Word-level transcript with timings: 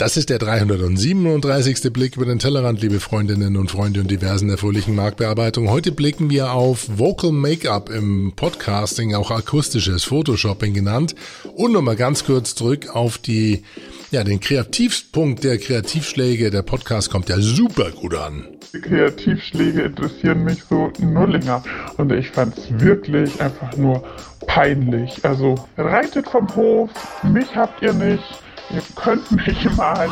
Das 0.00 0.16
ist 0.16 0.30
der 0.30 0.38
337. 0.38 1.92
Blick 1.92 2.14
über 2.14 2.24
den 2.24 2.38
Tellerrand, 2.38 2.80
liebe 2.80 3.00
Freundinnen 3.00 3.56
und 3.56 3.68
Freunde 3.68 3.98
und 3.98 4.08
diversen 4.08 4.46
der 4.46 4.56
fröhlichen 4.56 4.94
Marktbearbeitung. 4.94 5.68
Heute 5.70 5.90
blicken 5.90 6.30
wir 6.30 6.52
auf 6.52 6.86
Vocal 7.00 7.32
Make-up 7.32 7.90
im 7.90 8.32
Podcasting, 8.36 9.16
auch 9.16 9.32
akustisches 9.32 10.04
Photoshopping 10.04 10.72
genannt. 10.72 11.16
Und 11.56 11.72
nochmal 11.72 11.96
ganz 11.96 12.24
kurz 12.24 12.54
zurück 12.54 12.94
auf 12.94 13.18
die, 13.18 13.64
ja, 14.12 14.22
den 14.22 14.38
Kreativpunkt 14.38 15.42
der 15.42 15.58
Kreativschläge. 15.58 16.52
Der 16.52 16.62
Podcast 16.62 17.10
kommt 17.10 17.28
ja 17.28 17.40
super 17.40 17.90
gut 17.90 18.14
an. 18.14 18.46
Die 18.72 18.80
Kreativschläge 18.80 19.82
interessieren 19.82 20.44
mich 20.44 20.62
so 20.70 20.92
nullinger. 21.00 21.64
Und 21.96 22.12
ich 22.12 22.30
fand 22.30 22.56
es 22.56 22.66
wirklich 22.70 23.40
einfach 23.40 23.76
nur 23.76 24.04
peinlich. 24.46 25.24
Also 25.24 25.56
reitet 25.76 26.28
vom 26.28 26.46
Hof, 26.54 26.90
mich 27.24 27.56
habt 27.56 27.82
ihr 27.82 27.94
nicht. 27.94 28.22
Ihr 28.70 28.82
könnt 28.96 29.30
mich 29.30 29.64
mal. 29.76 30.10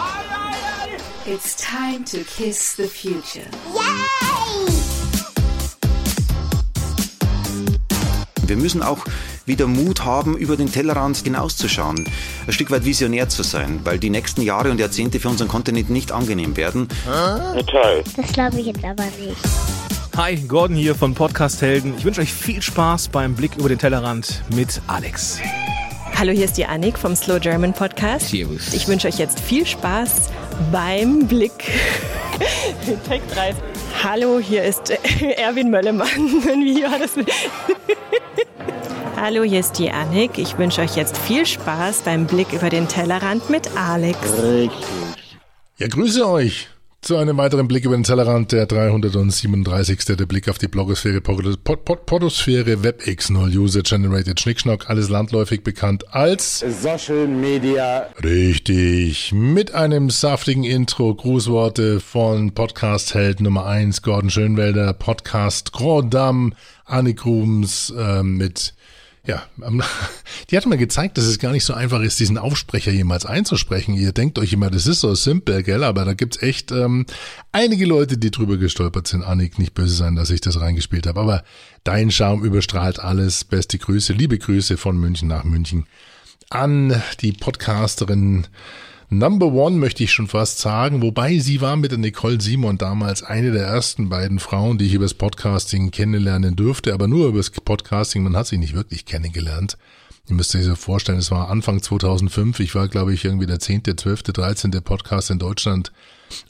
It's 1.26 1.56
time 1.56 2.04
to 2.04 2.18
kiss 2.24 2.74
the 2.76 2.84
future. 2.84 3.44
Wir 8.46 8.56
müssen 8.56 8.82
auch 8.82 9.04
wieder 9.44 9.66
Mut 9.66 10.04
haben, 10.04 10.36
über 10.38 10.56
den 10.56 10.72
Tellerrand 10.72 11.18
hinauszuschauen, 11.18 12.08
ein 12.46 12.52
Stück 12.52 12.70
weit 12.70 12.84
visionär 12.84 13.28
zu 13.28 13.42
sein, 13.42 13.80
weil 13.84 13.98
die 13.98 14.08
nächsten 14.08 14.40
Jahre 14.40 14.70
und 14.70 14.80
Jahrzehnte 14.80 15.20
für 15.20 15.28
unseren 15.28 15.48
Kontinent 15.48 15.90
nicht 15.90 16.12
angenehm 16.12 16.56
werden. 16.56 16.88
Das 17.04 18.32
glaube 18.32 18.60
ich 18.60 18.66
jetzt 18.66 18.84
aber 18.84 19.04
nicht. 19.04 19.36
Hi, 20.16 20.36
Gordon 20.36 20.76
hier 20.76 20.94
von 20.94 21.14
Podcast 21.14 21.60
Helden. 21.60 21.92
Ich 21.98 22.04
wünsche 22.06 22.22
euch 22.22 22.32
viel 22.32 22.62
Spaß 22.62 23.08
beim 23.08 23.34
Blick 23.34 23.56
über 23.56 23.68
den 23.68 23.78
Tellerrand 23.78 24.42
mit 24.54 24.80
Alex. 24.86 25.40
Hallo, 26.18 26.32
hier 26.32 26.46
ist 26.46 26.56
die 26.56 26.64
Annik 26.64 26.98
vom 26.98 27.14
Slow 27.14 27.38
German 27.38 27.74
Podcast. 27.74 28.30
Servus. 28.30 28.72
Ich 28.72 28.88
wünsche 28.88 29.06
euch 29.06 29.18
jetzt 29.18 29.38
viel 29.38 29.66
Spaß 29.66 30.30
beim 30.72 31.26
Blick. 31.26 31.52
Tag 33.06 33.20
3. 33.34 33.54
Hallo, 34.02 34.38
hier 34.38 34.64
ist 34.64 34.88
äh, 34.88 35.32
Erwin 35.32 35.70
Möllemann. 35.70 36.08
Wie 36.08 36.82
war 36.84 36.98
das? 36.98 37.10
Hallo, 39.20 39.42
hier 39.42 39.60
ist 39.60 39.78
die 39.78 39.90
Annik. 39.90 40.38
Ich 40.38 40.56
wünsche 40.56 40.80
euch 40.80 40.96
jetzt 40.96 41.18
viel 41.18 41.44
Spaß 41.44 42.00
beim 42.00 42.26
Blick 42.26 42.50
über 42.54 42.70
den 42.70 42.88
Tellerrand 42.88 43.50
mit 43.50 43.76
Alex. 43.76 44.18
Ja, 45.76 45.86
grüße 45.86 46.26
euch 46.26 46.70
zu 47.06 47.16
einem 47.18 47.36
weiteren 47.36 47.68
Blick 47.68 47.84
über 47.84 47.94
den 47.96 48.02
Tellerrand, 48.02 48.50
der 48.50 48.66
337. 48.66 50.04
Der 50.16 50.26
Blick 50.26 50.48
auf 50.48 50.58
die 50.58 50.66
Blogosphäre, 50.66 51.20
Pod- 51.20 51.62
Pod- 51.62 51.84
Pod- 51.84 52.04
Podosphäre, 52.04 52.82
WebX, 52.82 53.30
Null 53.30 53.56
User 53.56 53.82
Generated 53.82 54.40
Schnickschnack, 54.40 54.90
alles 54.90 55.08
landläufig 55.08 55.62
bekannt 55.62 56.12
als 56.12 56.64
Social 56.82 57.28
Media. 57.28 58.08
Richtig, 58.24 59.30
mit 59.32 59.72
einem 59.72 60.10
saftigen 60.10 60.64
Intro, 60.64 61.14
Grußworte 61.14 62.00
von 62.00 62.50
Podcast 62.54 63.14
Held 63.14 63.40
Nummer 63.40 63.66
1, 63.66 64.02
Gordon 64.02 64.30
Schönwelder, 64.30 64.92
Podcast 64.92 65.72
Grand 65.72 66.12
Dame, 66.12 66.50
Annik 66.86 67.24
Rubens, 67.24 67.94
äh, 67.96 68.24
mit, 68.24 68.74
ja, 69.26 69.42
die 70.50 70.56
hat 70.56 70.66
mir 70.66 70.76
gezeigt, 70.76 71.18
dass 71.18 71.24
es 71.24 71.38
gar 71.38 71.52
nicht 71.52 71.64
so 71.64 71.74
einfach 71.74 72.00
ist, 72.00 72.18
diesen 72.20 72.38
Aufsprecher 72.38 72.92
jemals 72.92 73.26
einzusprechen. 73.26 73.94
Ihr 73.94 74.12
denkt 74.12 74.38
euch 74.38 74.52
immer, 74.52 74.70
das 74.70 74.86
ist 74.86 75.00
so 75.00 75.14
simpel, 75.14 75.62
gell, 75.62 75.84
aber 75.84 76.04
da 76.04 76.14
gibt's 76.14 76.40
echt 76.42 76.70
ähm, 76.72 77.06
einige 77.52 77.86
Leute, 77.86 78.18
die 78.18 78.30
drüber 78.30 78.56
gestolpert 78.56 79.08
sind. 79.08 79.22
Annik, 79.22 79.58
nicht 79.58 79.74
böse 79.74 79.94
sein, 79.94 80.16
dass 80.16 80.30
ich 80.30 80.40
das 80.40 80.60
reingespielt 80.60 81.06
habe, 81.06 81.20
aber 81.20 81.44
dein 81.84 82.10
Charme 82.10 82.44
überstrahlt 82.44 83.00
alles. 83.00 83.44
Beste 83.44 83.78
Grüße, 83.78 84.12
liebe 84.12 84.38
Grüße 84.38 84.76
von 84.76 84.96
München 84.96 85.28
nach 85.28 85.44
München 85.44 85.86
an 86.50 87.02
die 87.20 87.32
Podcasterin 87.32 88.46
Number 89.08 89.46
One, 89.46 89.76
möchte 89.76 90.02
ich 90.02 90.10
schon 90.10 90.26
fast 90.26 90.58
sagen, 90.58 91.00
wobei 91.00 91.38
sie 91.38 91.60
war 91.60 91.76
mit 91.76 91.92
der 91.92 91.98
Nicole 91.98 92.40
Simon 92.40 92.76
damals 92.76 93.22
eine 93.22 93.52
der 93.52 93.64
ersten 93.64 94.08
beiden 94.08 94.40
Frauen, 94.40 94.78
die 94.78 94.86
ich 94.86 94.94
übers 94.94 95.14
Podcasting 95.14 95.92
kennenlernen 95.92 96.56
durfte, 96.56 96.92
aber 96.92 97.06
nur 97.06 97.28
übers 97.28 97.50
Podcasting, 97.50 98.24
man 98.24 98.36
hat 98.36 98.48
sie 98.48 98.58
nicht 98.58 98.74
wirklich 98.74 99.04
kennengelernt. 99.04 99.78
Ihr 100.28 100.34
müsst 100.34 100.56
euch 100.56 100.64
so 100.64 100.74
vorstellen, 100.74 101.18
es 101.18 101.30
war 101.30 101.50
Anfang 101.50 101.80
2005, 101.80 102.58
ich 102.58 102.74
war 102.74 102.88
glaube 102.88 103.14
ich 103.14 103.24
irgendwie 103.24 103.46
der 103.46 103.60
10., 103.60 103.82
12., 103.96 104.24
13. 104.24 104.72
Podcast 104.82 105.30
in 105.30 105.38
Deutschland 105.38 105.92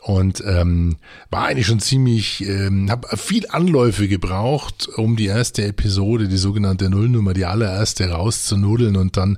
und 0.00 0.42
ähm, 0.46 0.96
war 1.28 1.44
eigentlich 1.44 1.66
schon 1.66 1.80
ziemlich, 1.80 2.42
ähm, 2.48 2.90
habe 2.90 3.18
viel 3.18 3.46
Anläufe 3.50 4.08
gebraucht, 4.08 4.88
um 4.96 5.16
die 5.16 5.26
erste 5.26 5.62
Episode, 5.66 6.26
die 6.26 6.38
sogenannte 6.38 6.88
Nullnummer, 6.88 7.34
die 7.34 7.44
allererste 7.44 8.08
rauszunudeln 8.08 8.96
und 8.96 9.18
dann 9.18 9.36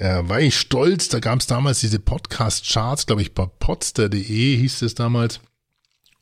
äh, 0.00 0.28
war 0.28 0.40
ich 0.40 0.58
stolz, 0.58 1.08
da 1.08 1.20
gab 1.20 1.40
es 1.40 1.46
damals 1.46 1.80
diese 1.80 1.98
Podcast-Charts, 1.98 3.06
glaube 3.06 3.22
ich, 3.22 3.34
bei 3.34 3.46
podster.de 3.46 4.56
hieß 4.56 4.82
es 4.82 4.94
damals. 4.94 5.40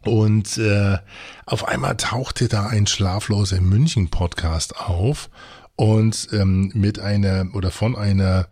Und 0.05 0.59
äh, 0.59 0.99
auf 1.47 1.67
einmal 1.67 1.97
tauchte 1.97 2.49
da 2.49 2.67
ein 2.67 2.87
Schlaflose 2.87 3.61
München 3.61 4.11
Podcast 4.11 4.79
auf 4.79 5.31
und 5.77 6.29
ähm, 6.33 6.71
mit 6.75 6.99
einer 6.99 7.47
oder 7.55 7.71
von 7.71 7.97
einer 7.97 8.49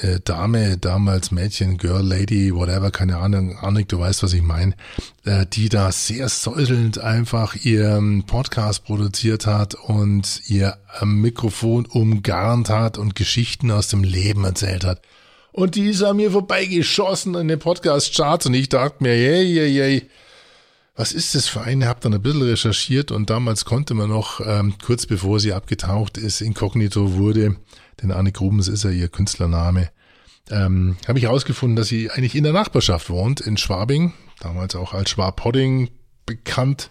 äh, 0.00 0.20
Dame, 0.22 0.78
damals 0.78 1.30
Mädchen, 1.30 1.78
Girl, 1.78 2.02
Lady, 2.02 2.54
whatever, 2.54 2.90
keine 2.90 3.18
Ahnung, 3.18 3.56
Annik, 3.58 3.88
du 3.88 3.98
weißt, 3.98 4.22
was 4.22 4.32
ich 4.32 4.42
meine, 4.42 4.74
äh, 5.24 5.46
die 5.46 5.68
da 5.68 5.92
sehr 5.92 6.28
säuselnd 6.28 6.98
einfach 6.98 7.54
ihren 7.54 8.24
Podcast 8.24 8.84
produziert 8.84 9.46
hat 9.46 9.74
und 9.74 10.42
ihr 10.48 10.76
am 10.98 11.20
Mikrofon 11.20 11.86
umgarnt 11.86 12.68
hat 12.68 12.98
und 12.98 13.14
Geschichten 13.14 13.70
aus 13.70 13.88
dem 13.88 14.02
Leben 14.02 14.44
erzählt 14.44 14.84
hat. 14.84 15.00
Und 15.52 15.74
die 15.74 15.88
ist 15.88 16.02
an 16.02 16.16
mir 16.16 16.30
vorbeigeschossen 16.30 17.34
in 17.34 17.48
den 17.48 17.58
Podcast-Charts 17.58 18.46
und 18.46 18.54
ich 18.54 18.68
dachte 18.68 19.02
mir, 19.02 19.16
yay, 19.16 19.44
yay, 19.44 19.68
yay, 19.68 20.10
was 20.96 21.12
ist 21.12 21.34
das 21.34 21.46
für 21.46 21.60
eine? 21.60 21.88
Hab 21.88 22.00
dann 22.00 22.14
ein 22.14 22.22
bisschen 22.22 22.42
recherchiert 22.42 23.10
und 23.10 23.28
damals 23.28 23.66
konnte 23.66 23.94
man 23.94 24.08
noch, 24.08 24.40
ähm, 24.44 24.74
kurz 24.84 25.06
bevor 25.06 25.40
sie 25.40 25.52
abgetaucht 25.52 26.16
ist, 26.16 26.40
inkognito 26.40 27.14
wurde, 27.14 27.56
denn 28.02 28.12
Annik 28.12 28.40
Rubens 28.40 28.68
ist 28.68 28.84
ja 28.84 28.90
ihr 28.90 29.08
Künstlername, 29.08 29.90
ähm, 30.50 30.96
habe 31.08 31.18
ich 31.18 31.24
herausgefunden, 31.24 31.76
dass 31.76 31.88
sie 31.88 32.10
eigentlich 32.10 32.34
in 32.34 32.44
der 32.44 32.52
Nachbarschaft 32.52 33.10
wohnt, 33.10 33.40
in 33.40 33.56
Schwabing, 33.56 34.12
damals 34.40 34.76
auch 34.76 34.94
als 34.94 35.10
Schwabpodding 35.10 35.90
bekannt. 36.24 36.90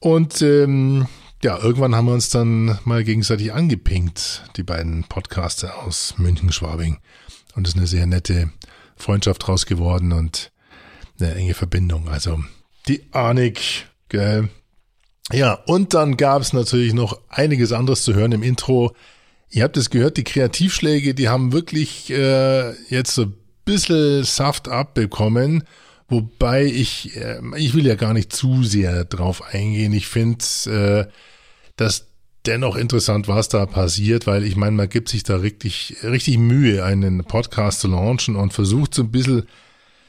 Und 0.00 0.42
ähm, 0.42 1.06
ja, 1.42 1.58
irgendwann 1.58 1.94
haben 1.94 2.06
wir 2.06 2.14
uns 2.14 2.30
dann 2.30 2.78
mal 2.84 3.04
gegenseitig 3.04 3.52
angepinkt, 3.52 4.44
die 4.56 4.62
beiden 4.62 5.04
Podcaster 5.04 5.82
aus 5.82 6.14
München-Schwabing. 6.18 6.98
Und 7.54 7.66
es 7.66 7.74
ist 7.74 7.78
eine 7.78 7.86
sehr 7.86 8.06
nette 8.06 8.50
Freundschaft 8.96 9.46
draus 9.46 9.66
geworden 9.66 10.12
und 10.12 10.52
eine 11.18 11.34
enge 11.34 11.54
Verbindung. 11.54 12.08
Also 12.08 12.42
die 12.88 13.12
Annik, 13.12 13.88
gell. 14.08 14.48
Ja, 15.32 15.54
und 15.66 15.94
dann 15.94 16.16
gab 16.16 16.42
es 16.42 16.52
natürlich 16.52 16.92
noch 16.92 17.20
einiges 17.28 17.72
anderes 17.72 18.02
zu 18.02 18.14
hören 18.14 18.32
im 18.32 18.42
Intro. 18.42 18.94
Ihr 19.50 19.64
habt 19.64 19.76
es 19.76 19.90
gehört, 19.90 20.16
die 20.16 20.24
Kreativschläge, 20.24 21.14
die 21.14 21.28
haben 21.28 21.52
wirklich 21.52 22.10
äh, 22.10 22.72
jetzt 22.88 23.14
so 23.14 23.22
ein 23.22 23.34
bisschen 23.64 24.22
Saft 24.24 24.68
abbekommen. 24.68 25.64
Wobei 26.08 26.64
ich, 26.64 27.16
äh, 27.16 27.40
ich 27.56 27.74
will 27.74 27.86
ja 27.86 27.96
gar 27.96 28.14
nicht 28.14 28.32
zu 28.32 28.62
sehr 28.62 29.04
drauf 29.04 29.42
eingehen. 29.42 29.92
Ich 29.92 30.06
finde 30.06 30.44
äh, 30.66 31.06
das 31.76 32.06
dennoch 32.46 32.76
interessant, 32.76 33.28
was 33.28 33.48
da 33.48 33.66
passiert, 33.66 34.26
weil 34.26 34.44
ich 34.44 34.56
meine, 34.56 34.76
man 34.76 34.88
gibt 34.88 35.08
sich 35.08 35.24
da 35.24 35.36
richtig, 35.36 35.96
richtig 36.02 36.38
Mühe, 36.38 36.84
einen 36.84 37.24
Podcast 37.24 37.80
zu 37.80 37.88
launchen 37.88 38.36
und 38.36 38.52
versucht 38.52 38.94
so 38.94 39.02
ein 39.02 39.10
bisschen 39.10 39.44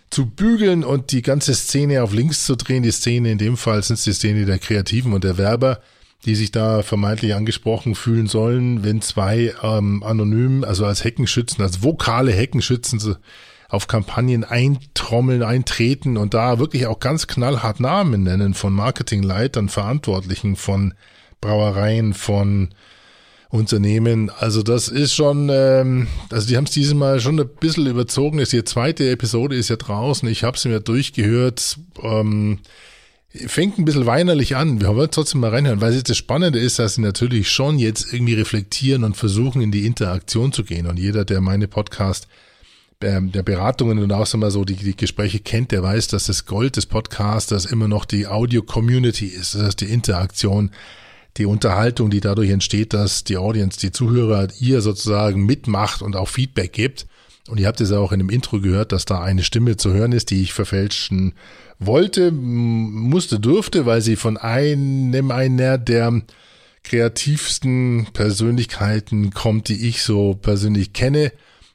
zu 0.09 0.27
bügeln 0.27 0.83
und 0.83 1.11
die 1.11 1.21
ganze 1.21 1.53
Szene 1.55 2.03
auf 2.03 2.13
links 2.13 2.45
zu 2.45 2.55
drehen. 2.55 2.83
Die 2.83 2.91
Szene 2.91 3.31
in 3.31 3.37
dem 3.37 3.57
Fall 3.57 3.81
sind 3.83 4.05
die 4.05 4.13
Szene 4.13 4.45
der 4.45 4.59
Kreativen 4.59 5.13
und 5.13 5.23
der 5.23 5.37
Werber, 5.37 5.81
die 6.25 6.35
sich 6.35 6.51
da 6.51 6.83
vermeintlich 6.83 7.33
angesprochen 7.33 7.95
fühlen 7.95 8.27
sollen, 8.27 8.83
wenn 8.83 9.01
zwei 9.01 9.53
ähm, 9.63 10.03
anonym, 10.03 10.63
also 10.63 10.85
als 10.85 11.03
Heckenschützen, 11.03 11.63
als 11.63 11.81
vokale 11.83 12.31
Heckenschützen 12.31 13.15
auf 13.69 13.87
Kampagnen 13.87 14.43
eintrommeln, 14.43 15.43
eintreten 15.43 16.17
und 16.17 16.33
da 16.33 16.59
wirklich 16.59 16.87
auch 16.87 16.99
ganz 16.99 17.25
knallhart 17.27 17.79
Namen 17.79 18.23
nennen 18.23 18.53
von 18.53 18.73
Marketingleitern, 18.73 19.69
Verantwortlichen 19.69 20.57
von 20.57 20.93
Brauereien, 21.39 22.13
von 22.13 22.69
Unternehmen. 23.49 24.29
Also 24.29 24.61
das 24.61 24.89
ist 24.89 25.13
schon, 25.13 25.49
ähm, 25.51 26.07
also 26.31 26.47
die 26.47 26.57
haben 26.57 26.65
es 26.65 26.71
dieses 26.71 26.93
Mal 26.93 27.19
schon 27.19 27.39
ein 27.39 27.49
bisschen 27.59 27.87
überzogen. 27.87 28.37
Die 28.37 28.63
zweite 28.63 29.09
Episode 29.09 29.55
ist 29.55 29.69
ja 29.69 29.77
draußen. 29.77 30.27
Ich 30.29 30.43
habe 30.43 30.57
sie 30.57 30.69
mir 30.69 30.81
durchgehört. 30.81 31.77
Ähm, 32.01 32.59
fängt 33.33 33.79
ein 33.79 33.85
bisschen 33.85 34.05
weinerlich 34.05 34.55
an. 34.55 34.81
Wir 34.81 34.95
wollen 34.95 35.11
trotzdem 35.11 35.41
mal 35.41 35.51
reinhören, 35.51 35.81
weil 35.81 36.01
das 36.01 36.17
Spannende 36.17 36.59
ist, 36.59 36.79
dass 36.79 36.95
sie 36.95 37.01
natürlich 37.01 37.49
schon 37.49 37.79
jetzt 37.79 38.13
irgendwie 38.13 38.33
reflektieren 38.33 39.03
und 39.03 39.15
versuchen, 39.15 39.61
in 39.61 39.71
die 39.71 39.85
Interaktion 39.85 40.51
zu 40.51 40.63
gehen. 40.63 40.87
Und 40.87 40.99
jeder, 40.99 41.23
der 41.23 41.39
meine 41.39 41.67
Podcast 41.67 42.27
ähm, 43.01 43.31
der 43.31 43.43
Beratungen 43.43 43.99
und 43.99 44.11
auch 44.11 44.31
mal 44.35 44.51
so 44.51 44.65
die, 44.65 44.75
die 44.75 44.95
Gespräche 44.95 45.39
kennt, 45.39 45.71
der 45.71 45.81
weiß, 45.81 46.07
dass 46.09 46.25
das 46.25 46.45
Gold 46.45 46.75
des 46.75 46.85
Podcasters 46.85 47.65
immer 47.65 47.87
noch 47.87 48.05
die 48.05 48.27
Audio-Community 48.27 49.27
ist. 49.27 49.55
Das 49.55 49.63
heißt, 49.63 49.81
die 49.81 49.91
Interaktion, 49.91 50.71
die 51.37 51.45
Unterhaltung, 51.45 52.09
die 52.09 52.19
dadurch 52.19 52.49
entsteht, 52.49 52.93
dass 52.93 53.23
die 53.23 53.37
Audience, 53.37 53.79
die 53.79 53.91
Zuhörer 53.91 54.49
ihr 54.59 54.81
sozusagen 54.81 55.45
mitmacht 55.45 56.01
und 56.01 56.15
auch 56.15 56.27
Feedback 56.27 56.73
gibt. 56.73 57.07
Und 57.47 57.59
ihr 57.59 57.67
habt 57.67 57.81
es 57.81 57.89
ja 57.89 57.97
auch 57.97 58.11
in 58.11 58.19
dem 58.19 58.29
Intro 58.29 58.59
gehört, 58.59 58.91
dass 58.91 59.05
da 59.05 59.21
eine 59.21 59.43
Stimme 59.43 59.77
zu 59.77 59.91
hören 59.93 60.11
ist, 60.11 60.29
die 60.29 60.41
ich 60.43 60.53
verfälschen 60.53 61.33
wollte, 61.81 62.31
musste, 62.31 63.39
durfte, 63.39 63.85
weil 63.85 64.01
sie 64.01 64.15
von 64.15 64.37
einem 64.37 65.31
einer 65.31 65.77
der 65.77 66.21
kreativsten 66.83 68.07
Persönlichkeiten 68.13 69.31
kommt, 69.31 69.69
die 69.69 69.87
ich 69.87 70.03
so 70.03 70.35
persönlich 70.35 70.93
kenne. 70.93 71.31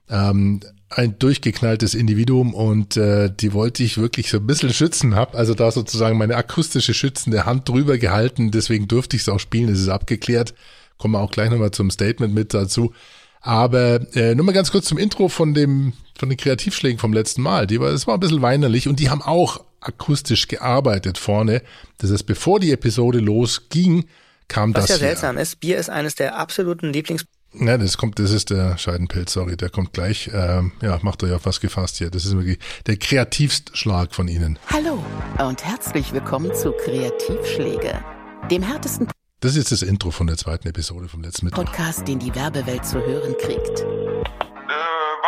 Ähm, 0.09 0.61
ein 0.89 1.19
durchgeknalltes 1.19 1.95
Individuum 1.95 2.55
und 2.55 2.97
äh, 2.97 3.29
die 3.29 3.53
wollte 3.53 3.83
ich 3.83 3.99
wirklich 3.99 4.31
so 4.31 4.37
ein 4.37 4.47
bisschen 4.47 4.73
schützen, 4.73 5.17
hab 5.17 5.35
also 5.35 5.53
da 5.55 5.73
sozusagen 5.73 6.17
meine 6.17 6.37
akustische 6.37 6.95
schützende 6.95 7.45
Hand 7.45 7.69
drüber 7.69 7.99
gehalten, 7.99 8.53
deswegen 8.53 8.87
durfte 8.87 9.17
ich 9.17 9.23
es 9.23 9.29
auch 9.29 9.41
spielen, 9.41 9.69
es 9.69 9.81
ist 9.81 9.89
abgeklärt. 9.89 10.55
Kommen 10.97 11.15
wir 11.15 11.21
auch 11.21 11.33
gleich 11.33 11.51
nochmal 11.51 11.73
zum 11.73 11.91
Statement 11.91 12.33
mit 12.33 12.55
dazu. 12.55 12.95
Aber 13.41 14.01
äh, 14.17 14.35
nur 14.35 14.47
mal 14.47 14.53
ganz 14.53 14.71
kurz 14.71 14.87
zum 14.87 14.97
Intro 14.97 15.29
von 15.29 15.55
dem 15.55 15.93
von 16.19 16.29
den 16.29 16.39
Kreativschlägen 16.39 16.99
vom 16.99 17.13
letzten 17.13 17.43
Mal. 17.43 17.67
Die 17.67 17.81
war, 17.81 17.91
es 17.91 18.07
war 18.07 18.15
ein 18.15 18.21
bisschen 18.21 18.43
weinerlich 18.43 18.89
und 18.89 18.99
die 18.99 19.11
haben 19.11 19.23
auch 19.23 19.61
akustisch 19.87 20.49
gearbeitet 20.49 21.19
vorne. 21.19 21.63
Das 21.99 22.11
heißt, 22.11 22.27
bevor 22.27 22.61
die 22.61 22.73
Episode 22.73 23.19
losging, 23.19 24.07
kam 24.49 24.75
Was 24.75 24.83
das. 24.83 24.83
Was 24.85 24.89
ja 24.89 24.97
hier. 24.97 25.09
seltsam 25.09 25.39
ist, 25.39 25.61
Bier 25.61 25.79
ist 25.79 25.91
eines 25.91 26.15
der 26.15 26.37
absoluten 26.37 26.93
Lieblings. 26.93 27.25
Ja, 27.59 27.79
das 27.79 27.97
kommt, 27.97 28.19
das 28.19 28.33
ist 28.33 28.51
der 28.51 28.77
Scheidenpilz, 28.77 29.33
sorry, 29.33 29.57
der 29.57 29.71
kommt 29.71 29.95
gleich. 29.95 30.31
Ähm, 30.35 30.73
ja, 30.83 30.99
macht 31.03 31.23
euch 31.23 31.33
auf 31.33 31.47
was 31.47 31.61
gefasst 31.61 31.97
hier. 31.97 32.11
Das 32.11 32.27
ist 32.27 32.37
wirklich 32.37 32.59
der 32.87 32.99
kreativste 32.99 33.73
von 34.11 34.29
Ihnen. 34.29 34.59
Hallo 34.71 35.03
und 35.39 35.65
herzlich 35.65 36.13
willkommen 36.13 36.55
zu 36.55 36.73
Kreativschläge, 36.73 38.05
dem 38.51 38.63
härtesten 38.63 39.09
das 39.41 39.51
ist 39.51 39.71
jetzt 39.71 39.83
das 39.83 39.83
Intro 39.83 40.11
von 40.11 40.27
der 40.27 40.39
zweiten 40.39 40.67
Episode 40.67 41.09
vom 41.09 41.23
letzten 41.23 41.45
Mittwoch. 41.47 41.67
Podcast, 41.67 42.09
den 42.09 42.19
die 42.19 42.35
Werbewelt 42.35 42.87
zu 42.87 42.99
hören 43.05 43.35
kriegt. 43.39 43.85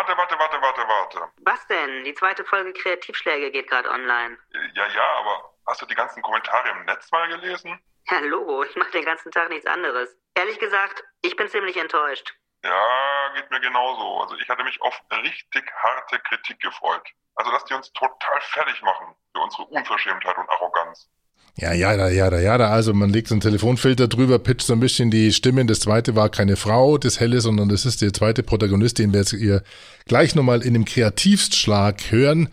Warte, 0.08 0.38
warte, 0.38 0.38
warte, 0.38 0.62
warte, 0.62 0.88
warte. 0.88 1.32
Was 1.42 1.66
denn? 1.66 2.02
Die 2.04 2.14
zweite 2.14 2.42
Folge 2.42 2.72
Kreativschläge 2.72 3.50
geht 3.50 3.68
gerade 3.68 3.90
online. 3.90 4.38
Ja, 4.72 4.86
ja, 4.86 5.02
aber 5.18 5.54
hast 5.66 5.82
du 5.82 5.86
die 5.86 5.94
ganzen 5.94 6.22
Kommentare 6.22 6.70
im 6.70 6.86
Netz 6.86 7.10
mal 7.12 7.28
gelesen? 7.28 7.78
Ja, 8.10 8.20
Logo, 8.20 8.62
ich 8.62 8.74
mache 8.76 8.90
den 8.92 9.04
ganzen 9.04 9.30
Tag 9.30 9.50
nichts 9.50 9.66
anderes. 9.66 10.16
Ehrlich 10.34 10.58
gesagt, 10.58 11.04
ich 11.20 11.36
bin 11.36 11.46
ziemlich 11.48 11.76
enttäuscht. 11.76 12.34
Ja, 12.64 13.32
geht 13.34 13.50
mir 13.50 13.60
genauso. 13.60 14.22
Also 14.22 14.34
ich 14.36 14.48
hatte 14.48 14.64
mich 14.64 14.80
auf 14.80 14.98
richtig 15.12 15.70
harte 15.74 16.18
Kritik 16.20 16.58
gefreut. 16.60 17.06
Also 17.34 17.50
dass 17.50 17.66
die 17.66 17.74
uns 17.74 17.92
total 17.92 18.40
fertig 18.40 18.80
machen 18.80 19.14
für 19.34 19.42
unsere 19.42 19.64
Unverschämtheit 19.64 20.38
und 20.38 20.48
Arroganz. 20.48 21.10
Ja, 21.60 21.72
ja, 21.72 21.96
da, 21.96 22.08
ja, 22.08 22.30
da, 22.30 22.38
ja, 22.38 22.56
da. 22.56 22.68
Also 22.70 22.94
man 22.94 23.10
legt 23.10 23.26
so 23.26 23.34
einen 23.34 23.40
Telefonfilter 23.40 24.06
drüber, 24.06 24.38
pitcht 24.38 24.62
so 24.62 24.74
ein 24.74 24.80
bisschen 24.80 25.10
die 25.10 25.32
Stimmen. 25.32 25.66
Das 25.66 25.80
zweite 25.80 26.14
war 26.14 26.28
keine 26.28 26.54
Frau, 26.54 26.98
das 26.98 27.18
Helle, 27.18 27.40
sondern 27.40 27.68
das 27.68 27.84
ist 27.84 28.00
der 28.00 28.12
zweite 28.12 28.44
Protagonist, 28.44 29.00
den 29.00 29.12
wir 29.12 29.20
jetzt 29.20 29.32
ihr 29.32 29.64
gleich 30.06 30.36
nochmal 30.36 30.62
in 30.62 30.74
dem 30.74 30.84
Kreativstschlag 30.84 32.12
hören. 32.12 32.48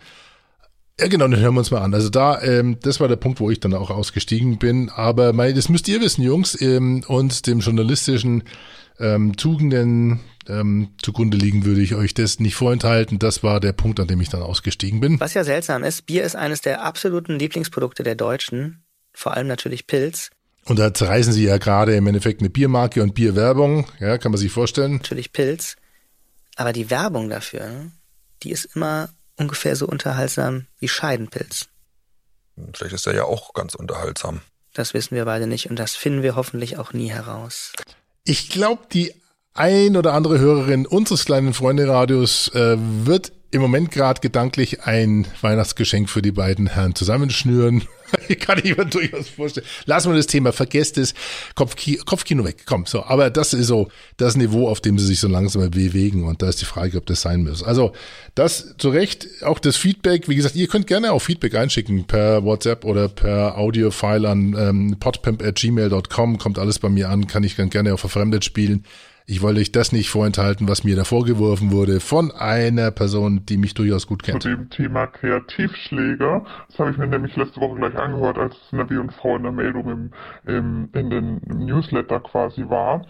Ja, 0.98 1.06
genau, 1.06 1.28
dann 1.28 1.38
hören 1.38 1.54
wir 1.54 1.60
uns 1.60 1.70
mal 1.70 1.82
an. 1.82 1.94
Also 1.94 2.08
da, 2.08 2.42
ähm, 2.42 2.78
das 2.82 2.98
war 2.98 3.06
der 3.06 3.14
Punkt, 3.14 3.38
wo 3.38 3.48
ich 3.48 3.60
dann 3.60 3.74
auch 3.74 3.90
ausgestiegen 3.90 4.58
bin. 4.58 4.88
Aber 4.88 5.32
mein, 5.32 5.54
das 5.54 5.68
müsst 5.68 5.86
ihr 5.86 6.00
wissen, 6.00 6.22
Jungs, 6.22 6.60
ähm, 6.60 7.04
und 7.06 7.46
dem 7.46 7.60
journalistischen 7.60 8.42
ähm, 8.98 9.36
Tugenden 9.36 10.18
ähm, 10.48 10.88
zugrunde 11.00 11.36
liegen, 11.36 11.64
würde 11.64 11.82
ich 11.82 11.94
euch 11.94 12.12
das 12.14 12.40
nicht 12.40 12.56
vorenthalten. 12.56 13.20
Das 13.20 13.44
war 13.44 13.60
der 13.60 13.72
Punkt, 13.72 14.00
an 14.00 14.08
dem 14.08 14.20
ich 14.20 14.30
dann 14.30 14.42
ausgestiegen 14.42 14.98
bin. 14.98 15.20
Was 15.20 15.34
ja 15.34 15.44
seltsam 15.44 15.84
ist, 15.84 16.06
Bier 16.06 16.24
ist 16.24 16.34
eines 16.34 16.60
der 16.60 16.82
absoluten 16.82 17.38
Lieblingsprodukte 17.38 18.02
der 18.02 18.16
Deutschen 18.16 18.82
vor 19.16 19.34
allem 19.34 19.46
natürlich 19.46 19.86
Pilz. 19.86 20.30
Und 20.66 20.78
da 20.78 20.92
zerreißen 20.92 21.32
sie 21.32 21.44
ja 21.44 21.58
gerade 21.58 21.96
im 21.96 22.06
Endeffekt 22.06 22.40
eine 22.40 22.50
Biermarke 22.50 23.02
und 23.02 23.14
Bierwerbung, 23.14 23.86
ja, 23.98 24.18
kann 24.18 24.32
man 24.32 24.38
sich 24.38 24.52
vorstellen. 24.52 24.96
Natürlich 24.96 25.32
Pilz. 25.32 25.76
Aber 26.56 26.72
die 26.72 26.90
Werbung 26.90 27.30
dafür, 27.30 27.90
die 28.42 28.50
ist 28.50 28.76
immer 28.76 29.08
ungefähr 29.36 29.74
so 29.76 29.86
unterhaltsam 29.86 30.66
wie 30.78 30.88
Scheidenpilz. 30.88 31.68
Vielleicht 32.74 32.94
ist 32.94 33.06
er 33.06 33.14
ja 33.14 33.24
auch 33.24 33.54
ganz 33.54 33.74
unterhaltsam. 33.74 34.40
Das 34.74 34.92
wissen 34.92 35.14
wir 35.14 35.24
beide 35.24 35.46
nicht 35.46 35.70
und 35.70 35.78
das 35.78 35.94
finden 35.94 36.22
wir 36.22 36.36
hoffentlich 36.36 36.76
auch 36.76 36.92
nie 36.92 37.10
heraus. 37.10 37.72
Ich 38.24 38.50
glaube, 38.50 38.82
die 38.92 39.14
ein 39.54 39.96
oder 39.96 40.12
andere 40.12 40.38
Hörerin 40.38 40.86
unseres 40.86 41.24
kleinen 41.24 41.54
Freunde-Radios 41.54 42.48
äh, 42.54 42.76
wird 42.78 43.32
im 43.50 43.60
Moment 43.60 43.90
gerade 43.90 44.20
gedanklich 44.20 44.82
ein 44.82 45.26
Weihnachtsgeschenk 45.40 46.10
für 46.10 46.22
die 46.22 46.32
beiden 46.32 46.66
Herren 46.66 46.94
zusammenschnüren. 46.94 47.84
ich 48.28 48.38
kann 48.38 48.60
ich 48.62 48.76
mir 48.76 48.84
durchaus 48.84 49.28
vorstellen. 49.28 49.66
Lassen 49.84 50.10
wir 50.10 50.16
das 50.16 50.26
Thema, 50.26 50.52
vergesst 50.52 50.98
es. 50.98 51.14
Kopfkino, 51.54 52.02
Kopfkino 52.04 52.44
weg, 52.44 52.64
komm, 52.66 52.86
so. 52.86 53.04
Aber 53.04 53.30
das 53.30 53.52
ist 53.52 53.68
so 53.68 53.88
das 54.16 54.36
Niveau, 54.36 54.68
auf 54.68 54.80
dem 54.80 54.98
sie 54.98 55.06
sich 55.06 55.20
so 55.20 55.28
langsam 55.28 55.70
bewegen. 55.70 56.24
Und 56.24 56.42
da 56.42 56.48
ist 56.48 56.60
die 56.60 56.64
Frage, 56.64 56.98
ob 56.98 57.06
das 57.06 57.22
sein 57.22 57.44
muss. 57.44 57.62
Also, 57.62 57.92
das 58.34 58.74
zu 58.78 58.90
Recht, 58.90 59.28
auch 59.42 59.58
das 59.58 59.76
Feedback. 59.76 60.28
Wie 60.28 60.36
gesagt, 60.36 60.56
ihr 60.56 60.68
könnt 60.68 60.86
gerne 60.86 61.12
auch 61.12 61.20
Feedback 61.20 61.54
einschicken 61.54 62.06
per 62.06 62.44
WhatsApp 62.44 62.84
oder 62.84 63.08
per 63.08 63.56
Audio-File 63.56 64.26
an 64.26 64.56
ähm, 64.58 64.96
podpimp.gmail.com. 64.98 66.38
Kommt 66.38 66.58
alles 66.58 66.78
bei 66.78 66.88
mir 66.88 67.08
an, 67.10 67.26
kann 67.26 67.44
ich 67.44 67.56
dann 67.56 67.70
gerne 67.70 67.94
auch 67.94 68.00
verfremdet 68.00 68.44
spielen. 68.44 68.84
Ich 69.28 69.42
wollte 69.42 69.60
euch 69.60 69.72
das 69.72 69.90
nicht 69.90 70.08
vorenthalten, 70.08 70.68
was 70.68 70.84
mir 70.84 70.94
da 70.94 71.02
vorgeworfen 71.02 71.72
wurde 71.72 71.98
von 71.98 72.30
einer 72.30 72.92
Person, 72.92 73.44
die 73.44 73.56
mich 73.56 73.74
durchaus 73.74 74.06
gut 74.06 74.22
kennt. 74.22 74.44
Zu 74.44 74.50
dem 74.50 74.70
Thema 74.70 75.08
Kreativschläger, 75.08 76.44
das 76.68 76.78
habe 76.78 76.92
ich 76.92 76.96
mir 76.96 77.08
nämlich 77.08 77.34
letzte 77.34 77.60
Woche 77.60 77.74
gleich 77.76 77.96
angehört, 77.96 78.38
als 78.38 78.54
Nabi 78.70 78.98
und 78.98 79.12
Frau 79.12 79.34
in 79.36 79.42
der 79.42 79.50
Meldung 79.50 79.90
im, 79.90 80.10
im, 80.46 80.88
in 80.92 81.10
den 81.10 81.40
Newsletter 81.44 82.20
quasi 82.20 82.68
war. 82.68 83.04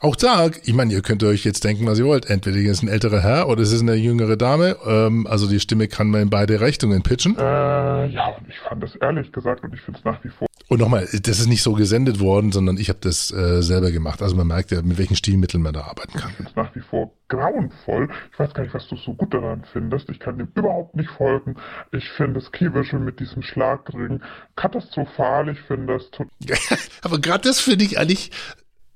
Auch 0.00 0.14
da, 0.14 0.50
ich 0.62 0.74
meine, 0.74 0.92
ihr 0.92 1.00
könnt 1.00 1.24
euch 1.24 1.44
jetzt 1.44 1.64
denken, 1.64 1.86
was 1.86 1.98
ihr 1.98 2.04
wollt. 2.04 2.28
Entweder 2.28 2.58
ihr 2.58 2.70
ist 2.70 2.82
ein 2.82 2.88
älterer 2.88 3.22
Herr 3.22 3.48
oder 3.48 3.62
es 3.62 3.72
ist 3.72 3.80
eine 3.80 3.94
jüngere 3.94 4.36
Dame. 4.36 4.76
Ähm, 4.86 5.26
also 5.26 5.48
die 5.48 5.58
Stimme 5.58 5.88
kann 5.88 6.10
man 6.10 6.20
in 6.20 6.30
beide 6.30 6.60
Richtungen 6.60 7.02
pitchen. 7.02 7.36
Äh, 7.38 8.06
ja, 8.08 8.26
und 8.28 8.46
ich 8.46 8.58
fand 8.58 8.82
das 8.82 8.94
ehrlich 8.96 9.32
gesagt 9.32 9.64
und 9.64 9.72
ich 9.72 9.80
finde 9.80 9.98
es 9.98 10.04
nach 10.04 10.22
wie 10.22 10.28
vor. 10.28 10.49
Und 10.70 10.78
nochmal, 10.78 11.08
das 11.12 11.40
ist 11.40 11.48
nicht 11.48 11.64
so 11.64 11.72
gesendet 11.72 12.20
worden, 12.20 12.52
sondern 12.52 12.76
ich 12.76 12.88
habe 12.90 13.00
das 13.02 13.32
äh, 13.32 13.60
selber 13.60 13.90
gemacht. 13.90 14.22
Also 14.22 14.36
man 14.36 14.46
merkt 14.46 14.70
ja, 14.70 14.80
mit 14.82 14.98
welchen 14.98 15.16
Stilmitteln 15.16 15.64
man 15.64 15.72
da 15.72 15.80
arbeiten 15.80 16.16
kann. 16.16 16.30
Ich 16.30 16.36
finde 16.36 16.50
es 16.50 16.56
nach 16.56 16.72
wie 16.76 16.80
vor 16.80 17.10
grauenvoll. 17.26 18.08
Ich 18.32 18.38
weiß 18.38 18.54
gar 18.54 18.62
nicht, 18.62 18.72
was 18.72 18.86
du 18.86 18.94
so 18.94 19.14
gut 19.14 19.34
daran 19.34 19.64
findest. 19.72 20.08
Ich 20.10 20.20
kann 20.20 20.38
dem 20.38 20.46
überhaupt 20.54 20.94
nicht 20.94 21.10
folgen. 21.10 21.56
Ich 21.90 22.08
finde 22.10 22.34
das 22.34 22.52
Keyvisual 22.52 23.02
mit 23.02 23.18
diesem 23.18 23.42
Schlagring 23.42 24.20
katastrophal. 24.54 25.48
Ich 25.48 25.58
finde 25.62 25.94
das 25.94 26.08
total. 26.12 26.28
Aber 27.02 27.18
gerade 27.18 27.48
das 27.48 27.58
finde 27.58 27.84
ich 27.84 27.98
eigentlich 27.98 28.30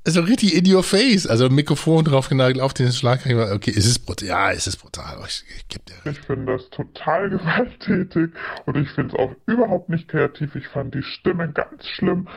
also 0.04 0.20
richtig 0.20 0.54
in 0.54 0.72
your 0.72 0.82
face. 0.82 1.26
Also 1.26 1.48
Mikrofon 1.48 2.04
draufgenagelt 2.04 2.60
auf 2.60 2.74
den 2.74 2.92
Schlag. 2.92 3.20
Okay, 3.26 3.72
es 3.76 3.86
ist 3.86 4.00
brutal. 4.00 4.28
Ja, 4.28 4.52
es 4.52 4.66
ist 4.66 4.76
brutal. 4.76 5.18
Ich, 5.26 5.44
ich, 5.48 6.10
ich 6.10 6.20
finde 6.20 6.52
das 6.52 6.68
total 6.70 7.30
gewalttätig 7.30 8.30
und 8.66 8.76
ich 8.76 8.90
finde 8.90 9.14
es 9.14 9.18
auch 9.18 9.34
überhaupt 9.46 9.88
nicht 9.88 10.08
kreativ. 10.08 10.54
Ich 10.54 10.68
fand 10.68 10.94
die 10.94 11.02
Stimme 11.02 11.50
ganz 11.50 11.86
schlimm. 11.86 12.28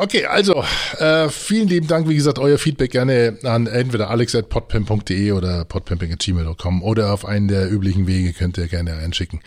Okay, 0.00 0.26
also 0.26 0.62
äh, 0.98 1.28
vielen 1.28 1.66
lieben 1.66 1.88
Dank, 1.88 2.08
wie 2.08 2.14
gesagt, 2.14 2.38
euer 2.38 2.56
Feedback 2.56 2.92
gerne 2.92 3.36
an 3.42 3.66
entweder 3.66 4.10
alex.podpimp.de 4.10 5.32
oder 5.32 5.64
podpimping.gmail.com 5.64 6.84
oder 6.84 7.12
auf 7.12 7.24
einen 7.24 7.48
der 7.48 7.68
üblichen 7.68 8.06
Wege 8.06 8.32
könnt 8.32 8.58
ihr 8.58 8.68
gerne 8.68 8.96
reinschicken. 8.96 9.40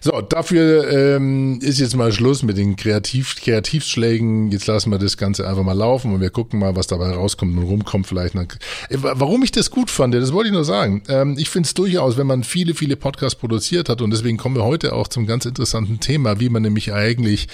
So, 0.00 0.18
dafür 0.22 0.90
ähm, 0.90 1.58
ist 1.60 1.78
jetzt 1.78 1.94
mal 1.94 2.10
Schluss 2.10 2.42
mit 2.42 2.56
den 2.56 2.76
Kreativ 2.76 3.36
Kreativschlägen. 3.36 4.50
Jetzt 4.50 4.66
lassen 4.66 4.90
wir 4.90 4.98
das 4.98 5.18
Ganze 5.18 5.46
einfach 5.46 5.62
mal 5.62 5.74
laufen 5.74 6.14
und 6.14 6.22
wir 6.22 6.30
gucken 6.30 6.58
mal, 6.58 6.74
was 6.74 6.86
dabei 6.86 7.10
rauskommt 7.10 7.58
und 7.58 7.64
rumkommt 7.64 8.06
vielleicht. 8.06 8.34
Äh, 8.34 8.46
warum 8.88 9.42
ich 9.42 9.52
das 9.52 9.70
gut 9.70 9.90
fand, 9.90 10.14
das 10.14 10.32
wollte 10.32 10.48
ich 10.48 10.54
nur 10.54 10.64
sagen. 10.64 11.02
Ähm, 11.10 11.36
ich 11.36 11.50
finde 11.50 11.66
es 11.66 11.74
durchaus, 11.74 12.16
wenn 12.16 12.26
man 12.26 12.44
viele, 12.44 12.72
viele 12.72 12.96
Podcasts 12.96 13.38
produziert 13.38 13.90
hat 13.90 14.00
und 14.00 14.10
deswegen 14.10 14.38
kommen 14.38 14.56
wir 14.56 14.64
heute 14.64 14.94
auch 14.94 15.08
zum 15.08 15.26
ganz 15.26 15.44
interessanten 15.44 16.00
Thema, 16.00 16.40
wie 16.40 16.48
man 16.48 16.62
nämlich 16.62 16.94
eigentlich 16.94 17.48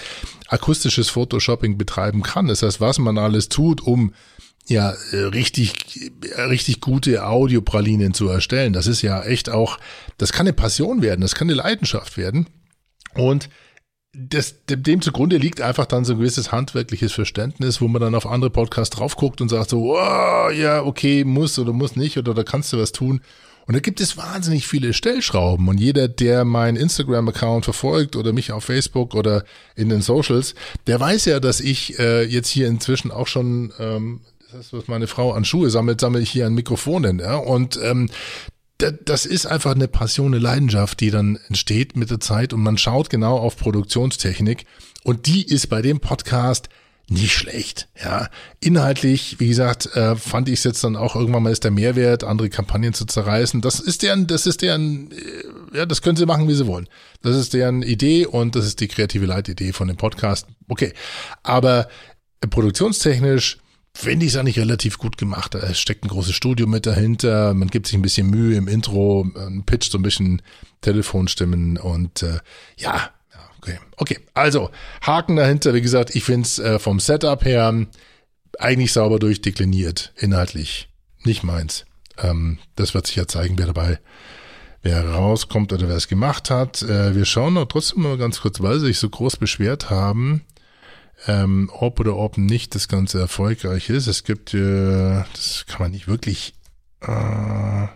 akustisches 0.47 1.09
Photoshopping 1.09 1.77
betreiben 1.77 2.21
kann. 2.21 2.44
Das 2.47 2.61
heißt, 2.61 2.81
was 2.81 2.99
man 2.99 3.17
alles 3.17 3.49
tut, 3.49 3.81
um 3.81 4.13
ja 4.67 4.93
richtig 5.11 6.11
richtig 6.37 6.81
gute 6.81 7.25
Audiopralinen 7.25 8.13
zu 8.13 8.27
erstellen. 8.27 8.73
Das 8.73 8.87
ist 8.87 9.01
ja 9.01 9.23
echt 9.23 9.49
auch, 9.49 9.79
das 10.17 10.33
kann 10.33 10.47
eine 10.47 10.53
Passion 10.53 11.01
werden, 11.01 11.21
das 11.21 11.35
kann 11.35 11.47
eine 11.49 11.57
Leidenschaft 11.57 12.17
werden. 12.17 12.47
Und 13.13 13.49
das, 14.17 14.55
dem 14.67 15.01
zugrunde 15.01 15.37
liegt 15.37 15.61
einfach 15.61 15.85
dann 15.85 16.05
so 16.05 16.13
ein 16.13 16.19
gewisses 16.19 16.51
handwerkliches 16.51 17.11
Verständnis, 17.11 17.81
wo 17.81 17.87
man 17.87 18.01
dann 18.01 18.15
auf 18.15 18.25
andere 18.25 18.49
Podcasts 18.49 18.95
drauf 18.95 19.17
guckt 19.17 19.41
und 19.41 19.49
sagt 19.49 19.69
so, 19.69 19.95
oh, 19.95 20.49
ja, 20.49 20.83
okay, 20.83 21.23
muss 21.25 21.59
oder 21.59 21.73
muss 21.73 21.95
nicht 21.95 22.17
oder 22.17 22.33
da 22.33 22.43
kannst 22.43 22.71
du 22.71 22.77
was 22.77 22.91
tun. 22.91 23.21
Und 23.67 23.73
da 23.73 23.79
gibt 23.79 23.99
es 23.99 24.17
wahnsinnig 24.17 24.67
viele 24.67 24.93
Stellschrauben. 24.93 25.67
Und 25.67 25.79
jeder, 25.79 26.07
der 26.07 26.45
meinen 26.45 26.77
Instagram-Account 26.77 27.65
verfolgt 27.65 28.15
oder 28.15 28.31
mich 28.31 28.51
auf 28.51 28.63
Facebook 28.63 29.15
oder 29.15 29.43
in 29.75 29.89
den 29.89 30.01
Socials, 30.01 30.55
der 30.87 30.99
weiß 30.99 31.25
ja, 31.25 31.39
dass 31.39 31.59
ich 31.59 31.97
äh, 31.99 32.23
jetzt 32.23 32.49
hier 32.49 32.67
inzwischen 32.67 33.11
auch 33.11 33.27
schon, 33.27 33.73
ähm, 33.79 34.21
das 34.51 34.67
ist, 34.67 34.73
was 34.73 34.87
meine 34.87 35.07
Frau 35.07 35.31
an 35.33 35.45
Schuhe 35.45 35.69
sammelt, 35.69 35.99
sammle 35.99 36.21
ich 36.21 36.29
hier 36.29 36.45
an 36.45 36.53
Mikrofonen. 36.53 37.19
Ja? 37.19 37.35
Und 37.37 37.79
ähm, 37.81 38.09
das 38.77 39.25
ist 39.25 39.45
einfach 39.45 39.73
eine 39.73 39.87
Passion, 39.87 40.33
eine 40.33 40.39
Leidenschaft, 40.39 40.99
die 40.99 41.09
dann 41.09 41.39
entsteht 41.47 41.95
mit 41.95 42.11
der 42.11 42.19
Zeit 42.19 42.51
und 42.51 42.61
man 42.61 42.77
schaut 42.77 43.09
genau 43.09 43.37
auf 43.37 43.55
Produktionstechnik 43.55 44.65
und 45.03 45.27
die 45.27 45.45
ist 45.45 45.67
bei 45.67 45.81
dem 45.81 46.01
Podcast 46.01 46.67
nicht 47.07 47.33
schlecht. 47.33 47.87
Ja, 48.03 48.29
inhaltlich, 48.59 49.39
wie 49.39 49.47
gesagt, 49.47 49.87
äh, 49.95 50.15
fand 50.15 50.49
ich 50.49 50.55
es 50.55 50.63
jetzt 50.63 50.83
dann 50.83 50.95
auch 50.95 51.15
irgendwann 51.15 51.43
mal 51.43 51.51
ist 51.51 51.63
der 51.63 51.71
Mehrwert, 51.71 52.23
andere 52.23 52.49
Kampagnen 52.49 52.93
zu 52.93 53.05
zerreißen. 53.05 53.61
Das 53.61 53.79
ist 53.79 54.01
deren, 54.01 54.27
das 54.27 54.47
ist 54.47 54.61
deren, 54.61 55.11
äh, 55.11 55.77
ja, 55.77 55.85
das 55.85 56.01
können 56.01 56.17
sie 56.17 56.25
machen, 56.25 56.47
wie 56.47 56.55
sie 56.55 56.67
wollen. 56.67 56.89
Das 57.21 57.35
ist 57.35 57.53
deren 57.53 57.83
Idee 57.83 58.25
und 58.25 58.55
das 58.55 58.65
ist 58.65 58.79
die 58.79 58.87
kreative 58.87 59.25
Leitidee 59.25 59.71
von 59.71 59.87
dem 59.87 59.97
Podcast. 59.97 60.47
Okay, 60.67 60.93
aber 61.43 61.87
äh, 62.41 62.47
produktionstechnisch 62.47 63.59
finde 63.93 64.25
ich 64.25 64.33
es 64.33 64.37
eigentlich 64.37 64.59
relativ 64.59 64.97
gut 64.97 65.17
gemacht. 65.17 65.55
Es 65.55 65.79
steckt 65.79 66.03
ein 66.03 66.09
großes 66.09 66.35
Studio 66.35 66.67
mit 66.67 66.85
dahinter. 66.85 67.53
Man 67.53 67.69
gibt 67.69 67.87
sich 67.87 67.95
ein 67.95 68.01
bisschen 68.01 68.29
Mühe 68.29 68.57
im 68.57 68.67
Intro, 68.67 69.25
man 69.33 69.63
pitcht 69.63 69.91
so 69.91 69.97
ein 69.97 70.03
bisschen 70.03 70.41
Telefonstimmen 70.81 71.77
und 71.77 72.21
äh, 72.23 72.39
ja, 72.77 73.11
Okay, 73.65 73.79
okay. 73.97 74.19
Also, 74.35 74.69
Haken 75.01 75.35
dahinter, 75.37 75.73
wie 75.73 75.81
gesagt, 75.81 76.15
ich 76.15 76.23
finde 76.23 76.45
es 76.45 76.59
äh, 76.59 76.77
vom 76.77 76.99
Setup 76.99 77.43
her 77.43 77.87
eigentlich 78.59 78.93
sauber 78.93 79.17
durchdekliniert, 79.17 80.13
inhaltlich. 80.17 80.89
Nicht 81.23 81.43
meins. 81.43 81.85
Ähm, 82.17 82.59
das 82.75 82.93
wird 82.93 83.07
sich 83.07 83.15
ja 83.15 83.27
zeigen, 83.27 83.57
wer 83.57 83.65
dabei, 83.65 83.99
wer 84.83 85.03
rauskommt 85.09 85.73
oder 85.73 85.89
wer 85.89 85.95
es 85.95 86.07
gemacht 86.07 86.51
hat. 86.51 86.83
Äh, 86.83 87.15
wir 87.15 87.25
schauen 87.25 87.55
noch 87.55 87.65
trotzdem 87.65 88.03
mal 88.03 88.17
ganz 88.17 88.41
kurz, 88.41 88.61
weil 88.61 88.79
sie 88.79 88.87
sich 88.87 88.99
so 88.99 89.09
groß 89.09 89.37
beschwert 89.37 89.89
haben, 89.89 90.45
ähm, 91.25 91.71
ob 91.73 91.99
oder 91.99 92.15
ob 92.17 92.37
nicht 92.37 92.75
das 92.75 92.87
Ganze 92.87 93.19
erfolgreich 93.19 93.89
ist. 93.89 94.05
Es 94.05 94.23
gibt, 94.23 94.53
äh, 94.53 95.23
das 95.33 95.65
kann 95.67 95.81
man 95.81 95.91
nicht 95.91 96.07
wirklich 96.07 96.53
äh, 97.01 97.87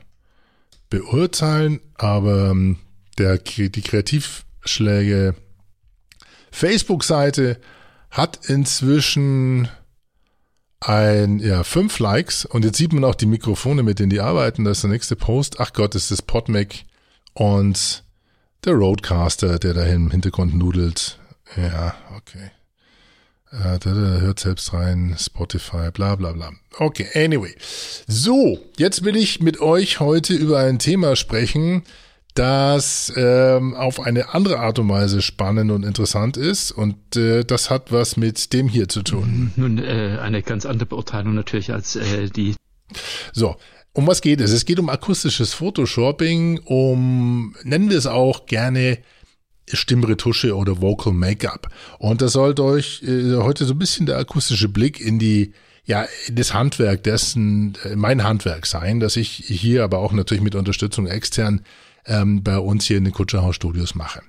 beurteilen, 0.89 1.79
aber 1.93 2.49
ähm, 2.49 2.79
der, 3.19 3.38
die 3.38 3.81
Kreativschläge 3.81 5.35
Facebook-Seite 6.51 7.60
hat 8.12 8.39
inzwischen 8.48 9.70
ein, 10.79 11.39
ja, 11.39 11.63
fünf 11.63 12.00
Likes 12.00 12.46
und 12.46 12.63
jetzt 12.63 12.77
sieht 12.77 12.94
man 12.94 13.03
auch 13.03 13.15
die 13.15 13.25
Mikrofone, 13.25 13.84
mit 13.84 14.00
denen 14.00 14.10
die 14.10 14.22
arbeiten. 14.22 14.63
Das 14.63 14.77
ist 14.77 14.84
der 14.84 14.91
nächste 14.91 15.15
Post. 15.15 15.60
Ach 15.60 15.74
Gott, 15.74 15.96
ist 15.96 16.12
das 16.12 16.22
Podmac 16.22 16.70
und 17.34 18.03
der 18.65 18.74
Roadcaster, 18.74 19.60
der 19.60 19.74
da 19.74 19.86
im 19.86 20.12
Hintergrund 20.12 20.56
nudelt. 20.56 21.20
Ja, 21.56 21.96
okay. 22.15 22.51
Äh, 23.51 23.79
der, 23.79 23.94
der 23.94 24.22
hört 24.22 24.39
selbst 24.39 24.74
rein, 24.74 25.15
Spotify, 25.18 25.91
bla 25.91 26.15
bla 26.15 26.34
bla. 26.34 26.51
Okay, 26.77 27.08
anyway. 27.15 27.53
So, 28.08 28.60
jetzt 28.77 29.03
will 29.03 29.15
ich 29.15 29.41
mit 29.41 29.60
euch 29.60 30.00
heute 30.00 30.34
über 30.34 30.60
ein 30.60 30.79
Thema 30.79 31.15
sprechen, 31.15 31.84
das 32.36 33.12
ähm, 33.15 33.74
auf 33.74 34.00
eine 34.00 34.33
andere 34.33 34.59
Art 34.59 34.79
und 34.79 34.89
Weise 34.89 35.21
spannend 35.21 35.71
und 35.71 35.83
interessant 35.83 36.38
ist. 36.38 36.71
Und 36.71 37.15
äh, 37.15 37.43
das 37.43 37.69
hat 37.69 37.91
was 37.91 38.17
mit 38.17 38.53
dem 38.53 38.67
hier 38.67 38.88
zu 38.88 39.03
tun. 39.03 39.51
Nun, 39.55 39.77
äh, 39.77 40.17
eine 40.21 40.41
ganz 40.41 40.65
andere 40.65 40.86
Beurteilung 40.86 41.33
natürlich 41.36 41.74
als 41.74 41.95
äh, 41.95 42.29
die. 42.29 42.55
So, 43.33 43.55
um 43.93 44.07
was 44.07 44.21
geht 44.21 44.41
es? 44.41 44.51
Es 44.51 44.65
geht 44.65 44.79
um 44.79 44.89
akustisches 44.89 45.53
Photoshopping, 45.53 46.59
um, 46.65 47.55
nennen 47.63 47.89
wir 47.89 47.98
es 47.98 48.07
auch 48.07 48.45
gerne, 48.45 49.00
Stimmretusche 49.71 50.55
oder 50.55 50.81
Vocal 50.81 51.13
Make-up. 51.13 51.67
Und 52.00 52.21
das 52.21 52.33
sollte 52.33 52.63
euch 52.63 53.03
äh, 53.03 53.36
heute 53.36 53.65
so 53.65 53.74
ein 53.74 53.79
bisschen 53.79 54.05
der 54.05 54.17
akustische 54.17 54.69
Blick 54.69 55.00
in 55.00 55.19
die 55.19 55.53
ja, 55.86 56.05
das 56.31 56.53
Handwerk 56.53 57.03
dessen, 57.03 57.75
äh, 57.83 57.95
mein 57.95 58.24
Handwerk 58.24 58.67
sein, 58.67 59.00
dass 59.00 59.15
ich 59.15 59.29
hier 59.29 59.83
aber 59.83 60.00
auch 60.00 60.12
natürlich 60.12 60.43
mit 60.43 60.55
Unterstützung 60.55 61.07
extern 61.07 61.62
ähm, 62.10 62.44
bei 62.44 62.58
uns 62.58 62.86
hier 62.86 62.98
in 62.98 63.06
den 63.06 63.13
Kutscherhaus 63.13 63.56
Studios 63.56 63.96
mache. 63.96 64.22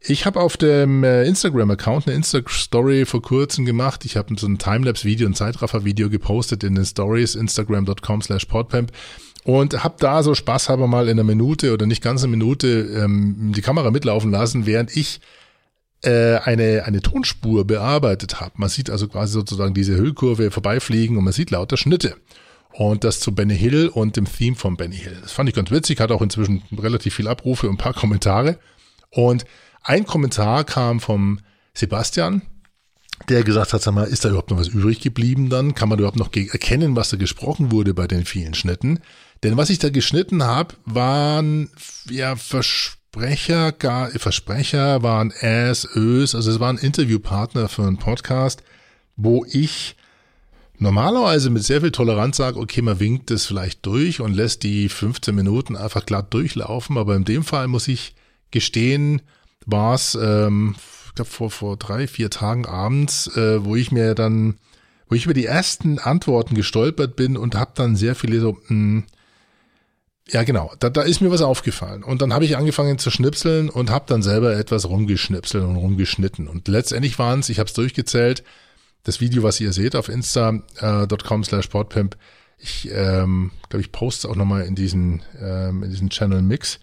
Ich 0.00 0.26
habe 0.26 0.40
auf 0.40 0.56
dem 0.56 1.04
äh, 1.04 1.24
Instagram-Account 1.24 2.06
eine 2.06 2.16
Insta-Story 2.16 3.06
vor 3.06 3.22
kurzem 3.22 3.64
gemacht. 3.64 4.04
Ich 4.04 4.16
habe 4.16 4.34
so 4.38 4.46
ein 4.46 4.58
Timelapse-Video, 4.58 5.26
ein 5.26 5.34
Zeitraffer-Video 5.34 6.10
gepostet 6.10 6.64
in 6.64 6.74
den 6.74 6.84
Stories, 6.84 7.34
instagram.com 7.34 8.22
slash 8.22 8.44
podpamp 8.44 8.92
und 9.44 9.82
habe 9.84 9.96
da 9.98 10.22
so 10.22 10.34
spaßhalber 10.34 10.86
mal 10.86 11.08
in 11.08 11.18
einer 11.18 11.24
Minute 11.24 11.72
oder 11.72 11.86
nicht 11.86 12.02
ganz 12.02 12.22
eine 12.22 12.30
Minute 12.30 12.68
ähm, 12.68 13.52
die 13.54 13.62
Kamera 13.62 13.90
mitlaufen 13.90 14.30
lassen, 14.30 14.66
während 14.66 14.96
ich 14.96 15.20
äh, 16.02 16.36
eine, 16.38 16.84
eine 16.84 17.00
Tonspur 17.00 17.64
bearbeitet 17.64 18.40
habe. 18.40 18.52
Man 18.56 18.68
sieht 18.68 18.90
also 18.90 19.08
quasi 19.08 19.32
sozusagen 19.32 19.74
diese 19.74 19.96
Hüllkurve 19.96 20.50
vorbeifliegen 20.50 21.16
und 21.16 21.24
man 21.24 21.32
sieht 21.32 21.50
lauter 21.50 21.76
Schnitte. 21.76 22.16
Und 22.78 23.04
das 23.04 23.20
zu 23.20 23.34
Benny 23.34 23.56
Hill 23.56 23.88
und 23.88 24.16
dem 24.16 24.26
Theme 24.26 24.54
von 24.54 24.76
Benny 24.76 24.96
Hill. 24.96 25.16
Das 25.22 25.32
fand 25.32 25.48
ich 25.48 25.54
ganz 25.54 25.70
witzig, 25.70 25.98
hat 25.98 26.10
auch 26.10 26.20
inzwischen 26.20 26.62
relativ 26.76 27.14
viel 27.14 27.26
Abrufe 27.26 27.68
und 27.68 27.76
ein 27.76 27.78
paar 27.78 27.94
Kommentare. 27.94 28.58
Und 29.08 29.46
ein 29.82 30.04
Kommentar 30.04 30.64
kam 30.64 31.00
vom 31.00 31.40
Sebastian, 31.72 32.42
der 33.30 33.44
gesagt 33.44 33.72
hat, 33.72 33.80
sag 33.80 33.94
mal, 33.94 34.04
ist 34.04 34.26
da 34.26 34.28
überhaupt 34.28 34.50
noch 34.50 34.58
was 34.58 34.68
übrig 34.68 35.00
geblieben 35.00 35.48
dann? 35.48 35.74
Kann 35.74 35.88
man 35.88 35.98
überhaupt 35.98 36.18
noch 36.18 36.30
erkennen, 36.34 36.96
was 36.96 37.08
da 37.08 37.16
gesprochen 37.16 37.72
wurde 37.72 37.94
bei 37.94 38.06
den 38.06 38.26
vielen 38.26 38.52
Schnitten? 38.52 39.00
Denn 39.42 39.56
was 39.56 39.70
ich 39.70 39.78
da 39.78 39.88
geschnitten 39.88 40.42
habe, 40.42 40.74
waren 40.84 41.70
ja 42.10 42.36
Versprecher, 42.36 43.72
gar 43.72 44.10
Versprecher, 44.10 45.02
waren 45.02 45.30
Äs, 45.30 45.88
Ös, 45.94 46.34
also 46.34 46.50
es 46.50 46.60
waren 46.60 46.76
Interviewpartner 46.76 47.68
für 47.70 47.86
einen 47.86 47.96
Podcast, 47.96 48.62
wo 49.16 49.46
ich 49.48 49.96
normalerweise 50.78 51.50
mit 51.50 51.64
sehr 51.64 51.80
viel 51.80 51.92
Toleranz 51.92 52.36
sage, 52.36 52.58
okay, 52.58 52.82
man 52.82 53.00
winkt 53.00 53.30
es 53.30 53.46
vielleicht 53.46 53.84
durch 53.86 54.20
und 54.20 54.34
lässt 54.34 54.62
die 54.62 54.88
15 54.88 55.34
Minuten 55.34 55.76
einfach 55.76 56.04
glatt 56.06 56.32
durchlaufen, 56.32 56.98
aber 56.98 57.16
in 57.16 57.24
dem 57.24 57.44
Fall 57.44 57.68
muss 57.68 57.88
ich 57.88 58.14
gestehen, 58.50 59.22
war 59.64 59.94
es, 59.94 60.14
ähm, 60.14 60.76
ich 61.08 61.14
glaube 61.14 61.30
vor, 61.30 61.50
vor 61.50 61.76
drei, 61.76 62.06
vier 62.06 62.30
Tagen 62.30 62.66
abends, 62.66 63.28
äh, 63.36 63.64
wo 63.64 63.76
ich 63.76 63.90
mir 63.90 64.14
dann, 64.14 64.56
wo 65.08 65.14
ich 65.14 65.24
über 65.24 65.34
die 65.34 65.46
ersten 65.46 65.98
Antworten 65.98 66.54
gestolpert 66.54 67.16
bin 67.16 67.36
und 67.36 67.54
habe 67.54 67.72
dann 67.74 67.96
sehr 67.96 68.14
viele 68.14 68.40
so, 68.40 68.52
mh, 68.52 68.68
hm, 68.68 69.04
ja 70.28 70.42
genau, 70.42 70.72
da, 70.80 70.90
da 70.90 71.02
ist 71.02 71.20
mir 71.20 71.30
was 71.30 71.42
aufgefallen. 71.42 72.02
Und 72.02 72.20
dann 72.20 72.32
habe 72.32 72.44
ich 72.44 72.56
angefangen 72.56 72.98
zu 72.98 73.10
schnipseln 73.10 73.70
und 73.70 73.90
habe 73.90 74.06
dann 74.08 74.22
selber 74.22 74.56
etwas 74.56 74.88
rumgeschnipselt 74.88 75.62
und 75.62 75.76
rumgeschnitten. 75.76 76.48
Und 76.48 76.66
letztendlich 76.66 77.18
waren 77.18 77.40
es, 77.40 77.48
ich 77.48 77.60
habe 77.60 77.68
es 77.68 77.74
durchgezählt, 77.74 78.42
das 79.06 79.20
Video, 79.20 79.44
was 79.44 79.60
ihr 79.60 79.72
seht 79.72 79.94
auf 79.94 80.08
insta.com 80.08 81.44
slash 81.44 81.68
podpimp, 81.68 82.16
ich 82.58 82.90
ähm, 82.90 83.52
glaube, 83.68 83.82
ich 83.82 83.92
poste 83.92 84.28
auch 84.28 84.34
nochmal 84.34 84.62
in 84.62 84.74
diesen, 84.74 85.22
ähm, 85.40 85.84
in 85.84 85.90
diesen 85.90 86.10
Channel 86.10 86.42
Mix. 86.42 86.80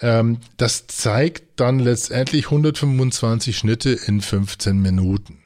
Ähm, 0.00 0.38
das 0.56 0.86
zeigt 0.86 1.60
dann 1.60 1.78
letztendlich 1.78 2.46
125 2.46 3.58
Schnitte 3.58 3.90
in 3.90 4.22
15 4.22 4.80
Minuten. 4.80 5.42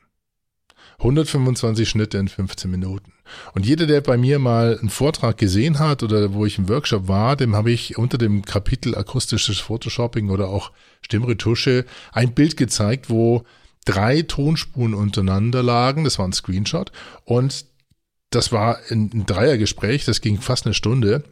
125 0.98 1.88
Schnitte 1.88 2.18
in 2.18 2.28
15 2.28 2.70
Minuten. 2.70 3.12
Und 3.52 3.66
jeder, 3.66 3.86
der 3.86 4.00
bei 4.00 4.16
mir 4.16 4.38
mal 4.38 4.78
einen 4.78 4.90
Vortrag 4.90 5.36
gesehen 5.36 5.80
hat 5.80 6.04
oder 6.04 6.34
wo 6.34 6.46
ich 6.46 6.58
im 6.58 6.68
Workshop 6.68 7.08
war, 7.08 7.34
dem 7.34 7.56
habe 7.56 7.72
ich 7.72 7.98
unter 7.98 8.18
dem 8.18 8.44
Kapitel 8.44 8.94
akustisches 8.94 9.58
Photoshopping 9.58 10.30
oder 10.30 10.48
auch 10.48 10.70
Stimmretusche 11.00 11.84
ein 12.12 12.34
Bild 12.34 12.56
gezeigt, 12.56 13.10
wo 13.10 13.44
drei 13.84 14.22
Tonspuren 14.22 14.94
untereinander 14.94 15.62
lagen. 15.62 16.04
Das 16.04 16.18
war 16.18 16.26
ein 16.26 16.32
Screenshot. 16.32 16.92
Und 17.24 17.66
das 18.30 18.52
war 18.52 18.78
ein, 18.90 19.26
Dreiergespräch, 19.26 20.04
das 20.04 20.20
ging 20.20 20.40
fast 20.40 20.66
eine 20.66 20.74
Stunde. 20.74 21.24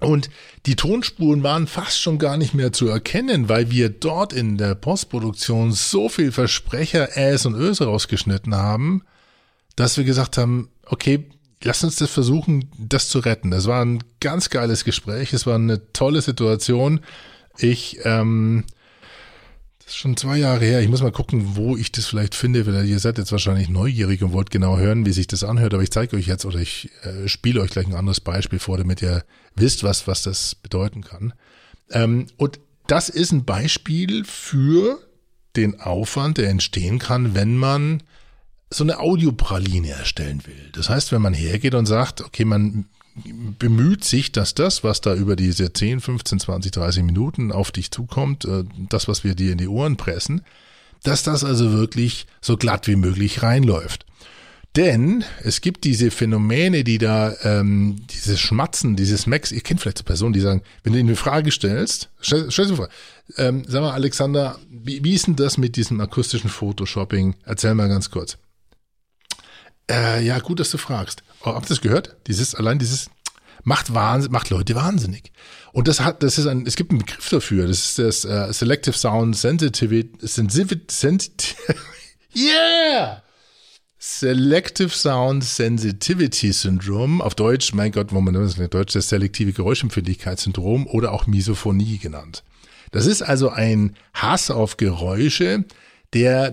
Und 0.00 0.30
die 0.64 0.76
Tonspuren 0.76 1.42
waren 1.42 1.66
fast 1.66 2.00
schon 2.00 2.18
gar 2.18 2.38
nicht 2.38 2.54
mehr 2.54 2.72
zu 2.72 2.88
erkennen, 2.88 3.50
weil 3.50 3.70
wir 3.70 3.90
dort 3.90 4.32
in 4.32 4.56
der 4.56 4.74
Postproduktion 4.74 5.72
so 5.72 6.08
viel 6.08 6.32
Versprecher, 6.32 7.18
Äs 7.18 7.44
und 7.44 7.54
Ös 7.54 7.82
rausgeschnitten 7.82 8.54
haben, 8.54 9.02
dass 9.76 9.98
wir 9.98 10.04
gesagt 10.04 10.38
haben, 10.38 10.70
okay, 10.86 11.28
lass 11.62 11.84
uns 11.84 11.96
das 11.96 12.10
versuchen, 12.10 12.70
das 12.78 13.10
zu 13.10 13.18
retten. 13.18 13.50
Das 13.50 13.66
war 13.66 13.84
ein 13.84 14.02
ganz 14.20 14.48
geiles 14.48 14.84
Gespräch, 14.84 15.34
es 15.34 15.46
war 15.46 15.56
eine 15.56 15.92
tolle 15.92 16.22
Situation. 16.22 17.00
Ich 17.58 17.98
ähm, 18.04 18.64
ist 19.90 19.96
schon 19.96 20.16
zwei 20.16 20.38
Jahre 20.38 20.64
her. 20.64 20.80
Ich 20.80 20.88
muss 20.88 21.02
mal 21.02 21.12
gucken, 21.12 21.56
wo 21.56 21.76
ich 21.76 21.92
das 21.92 22.06
vielleicht 22.06 22.34
finde, 22.34 22.66
weil 22.66 22.86
ihr 22.86 22.98
seid 22.98 23.18
jetzt 23.18 23.32
wahrscheinlich 23.32 23.68
neugierig 23.68 24.22
und 24.22 24.32
wollt 24.32 24.50
genau 24.50 24.78
hören, 24.78 25.04
wie 25.04 25.12
sich 25.12 25.26
das 25.26 25.44
anhört. 25.44 25.74
Aber 25.74 25.82
ich 25.82 25.90
zeige 25.90 26.16
euch 26.16 26.26
jetzt 26.26 26.44
oder 26.44 26.58
ich 26.58 26.90
äh, 27.02 27.28
spiele 27.28 27.60
euch 27.60 27.70
gleich 27.70 27.86
ein 27.86 27.94
anderes 27.94 28.20
Beispiel 28.20 28.58
vor, 28.58 28.78
damit 28.78 29.02
ihr 29.02 29.24
wisst, 29.56 29.82
was, 29.82 30.06
was 30.06 30.22
das 30.22 30.54
bedeuten 30.54 31.02
kann. 31.02 31.32
Ähm, 31.90 32.26
und 32.36 32.60
das 32.86 33.08
ist 33.08 33.32
ein 33.32 33.44
Beispiel 33.44 34.24
für 34.24 35.00
den 35.56 35.80
Aufwand, 35.80 36.38
der 36.38 36.48
entstehen 36.48 36.98
kann, 36.98 37.34
wenn 37.34 37.56
man 37.56 38.02
so 38.70 38.84
eine 38.84 39.00
Audiopraline 39.00 39.90
erstellen 39.90 40.42
will. 40.46 40.70
Das 40.72 40.88
heißt, 40.88 41.10
wenn 41.10 41.22
man 41.22 41.34
hergeht 41.34 41.74
und 41.74 41.86
sagt, 41.86 42.20
okay, 42.20 42.44
man 42.44 42.86
bemüht 43.58 44.04
sich, 44.04 44.32
dass 44.32 44.54
das, 44.54 44.84
was 44.84 45.00
da 45.00 45.14
über 45.14 45.36
diese 45.36 45.72
10, 45.72 46.00
15, 46.00 46.40
20, 46.40 46.72
30 46.72 47.02
Minuten 47.02 47.52
auf 47.52 47.72
dich 47.72 47.90
zukommt, 47.90 48.44
äh, 48.44 48.64
das, 48.88 49.08
was 49.08 49.24
wir 49.24 49.34
dir 49.34 49.52
in 49.52 49.58
die 49.58 49.68
Ohren 49.68 49.96
pressen, 49.96 50.42
dass 51.02 51.22
das 51.22 51.44
also 51.44 51.72
wirklich 51.72 52.26
so 52.40 52.56
glatt 52.56 52.86
wie 52.86 52.96
möglich 52.96 53.42
reinläuft. 53.42 54.06
Denn 54.76 55.24
es 55.42 55.62
gibt 55.62 55.82
diese 55.82 56.12
Phänomene, 56.12 56.84
die 56.84 56.98
da, 56.98 57.34
ähm, 57.42 58.06
dieses 58.08 58.38
Schmatzen, 58.38 58.94
dieses 58.94 59.26
Max, 59.26 59.50
ihr 59.50 59.62
kennt 59.62 59.80
vielleicht 59.80 59.98
so 59.98 60.04
Personen, 60.04 60.32
die 60.32 60.40
sagen, 60.40 60.62
wenn 60.84 60.92
du 60.92 61.00
ihnen 61.00 61.08
eine 61.08 61.16
Frage 61.16 61.50
stellst, 61.50 62.08
stell, 62.20 62.50
stell 62.52 62.68
dir 62.68 62.76
vor, 62.76 62.88
ähm, 63.36 63.64
sag 63.66 63.80
mal, 63.80 63.92
Alexander, 63.92 64.58
wie, 64.70 65.02
wie 65.02 65.14
ist 65.14 65.26
denn 65.26 65.34
das 65.34 65.58
mit 65.58 65.74
diesem 65.74 66.00
akustischen 66.00 66.50
Photoshopping? 66.50 67.34
Erzähl 67.44 67.74
mal 67.74 67.88
ganz 67.88 68.12
kurz. 68.12 68.38
Äh, 69.90 70.24
ja, 70.24 70.38
gut, 70.38 70.60
dass 70.60 70.70
du 70.70 70.78
fragst. 70.78 71.22
Oh, 71.42 71.46
habt 71.54 71.66
ihr 71.66 71.70
das 71.70 71.80
gehört? 71.80 72.16
Dieses, 72.28 72.54
allein 72.54 72.78
dieses 72.78 73.10
macht 73.64 73.92
Wahnsinn, 73.92 74.32
macht 74.32 74.50
Leute 74.50 74.74
wahnsinnig. 74.74 75.32
Und 75.72 75.88
das 75.88 76.00
hat, 76.00 76.22
das 76.22 76.38
ist 76.38 76.46
ein, 76.46 76.66
es 76.66 76.76
gibt 76.76 76.90
einen 76.90 77.00
Begriff 77.00 77.28
dafür. 77.28 77.66
Das 77.66 77.78
ist 77.78 77.98
das 77.98 78.24
äh, 78.24 78.52
Selective 78.52 78.96
Sound 78.96 79.36
Sensitivity, 79.36 80.26
Sensitivity, 80.26 81.54
yeah! 82.34 83.22
Selective 83.98 84.88
Sound 84.88 85.44
Sensitivity 85.44 86.52
Syndrome, 86.52 87.22
auf 87.22 87.34
Deutsch, 87.34 87.74
mein 87.74 87.92
Gott, 87.92 88.12
wo 88.12 88.20
man 88.20 88.32
das 88.32 88.58
in 88.58 88.70
Deutsch 88.70 88.94
das 88.94 89.10
selektive 89.10 89.52
Geräuschempfindlichkeitssyndrom 89.52 90.86
oder 90.86 91.12
auch 91.12 91.26
Misophonie 91.26 91.98
genannt. 91.98 92.42
Das 92.92 93.06
ist 93.06 93.22
also 93.22 93.50
ein 93.50 93.94
Hass 94.14 94.50
auf 94.50 94.78
Geräusche, 94.78 95.64
der 96.12 96.52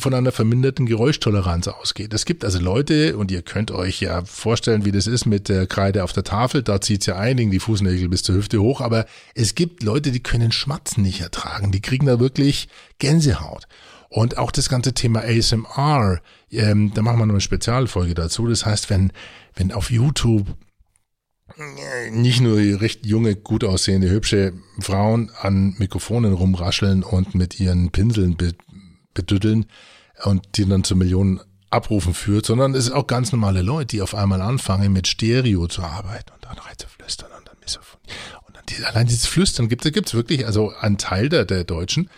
von 0.00 0.14
einer 0.14 0.32
verminderten 0.32 0.86
Geräuschtoleranz 0.86 1.68
ausgeht. 1.68 2.12
Es 2.12 2.24
gibt 2.24 2.44
also 2.44 2.58
Leute, 2.58 3.16
und 3.16 3.30
ihr 3.30 3.42
könnt 3.42 3.70
euch 3.70 4.00
ja 4.00 4.24
vorstellen, 4.24 4.84
wie 4.84 4.90
das 4.90 5.06
ist 5.06 5.26
mit 5.26 5.48
der 5.48 5.66
Kreide 5.68 6.02
auf 6.02 6.12
der 6.12 6.24
Tafel, 6.24 6.62
da 6.62 6.80
zieht's 6.80 7.06
ja 7.06 7.16
einigen 7.16 7.52
die 7.52 7.60
Fußnägel 7.60 8.08
bis 8.08 8.24
zur 8.24 8.34
Hüfte 8.34 8.60
hoch, 8.60 8.80
aber 8.80 9.06
es 9.34 9.54
gibt 9.54 9.84
Leute, 9.84 10.10
die 10.10 10.22
können 10.22 10.50
Schmatzen 10.50 11.04
nicht 11.04 11.20
ertragen, 11.20 11.70
die 11.70 11.80
kriegen 11.80 12.06
da 12.06 12.18
wirklich 12.18 12.68
Gänsehaut. 12.98 13.68
Und 14.08 14.38
auch 14.38 14.50
das 14.50 14.68
ganze 14.68 14.92
Thema 14.92 15.22
ASMR, 15.22 16.20
ähm, 16.50 16.92
da 16.94 17.02
machen 17.02 17.18
wir 17.18 17.26
noch 17.26 17.34
eine 17.34 17.40
Spezialfolge 17.40 18.14
dazu. 18.14 18.46
Das 18.46 18.64
heißt, 18.64 18.88
wenn, 18.88 19.12
wenn 19.54 19.72
auf 19.72 19.90
YouTube 19.90 20.46
nicht 22.10 22.40
nur 22.40 22.58
recht 22.58 23.06
junge, 23.06 23.36
gut 23.36 23.64
aussehende, 23.64 24.10
hübsche 24.10 24.52
Frauen 24.80 25.30
an 25.40 25.74
Mikrofonen 25.78 26.32
rumrascheln 26.32 27.02
und 27.02 27.34
mit 27.34 27.60
ihren 27.60 27.90
Pinseln 27.90 28.36
bedüddeln 29.16 29.66
und 30.22 30.44
die 30.54 30.68
dann 30.68 30.84
zu 30.84 30.94
Millionen 30.94 31.40
Abrufen 31.70 32.14
führt, 32.14 32.46
sondern 32.46 32.74
es 32.74 32.86
ist 32.86 32.92
auch 32.92 33.06
ganz 33.06 33.32
normale 33.32 33.62
Leute, 33.62 33.96
die 33.96 34.02
auf 34.02 34.14
einmal 34.14 34.40
anfangen 34.40 34.92
mit 34.92 35.08
Stereo 35.08 35.66
zu 35.66 35.82
arbeiten 35.82 36.32
und 36.32 36.44
dann 36.44 36.58
rein 36.58 36.78
zu 36.78 36.86
flüstern 36.88 37.30
und 37.36 37.48
dann 37.48 37.56
Misophonie. 37.60 38.04
Und 38.46 38.56
dann 38.56 38.64
die, 38.68 38.84
allein 38.84 39.06
dieses 39.06 39.26
Flüstern 39.26 39.68
gibt 39.68 39.84
es 39.84 40.14
wirklich, 40.14 40.46
also 40.46 40.72
ein 40.80 40.96
Teil 40.96 41.28
der, 41.28 41.44
der 41.44 41.64
Deutschen, 41.64 42.08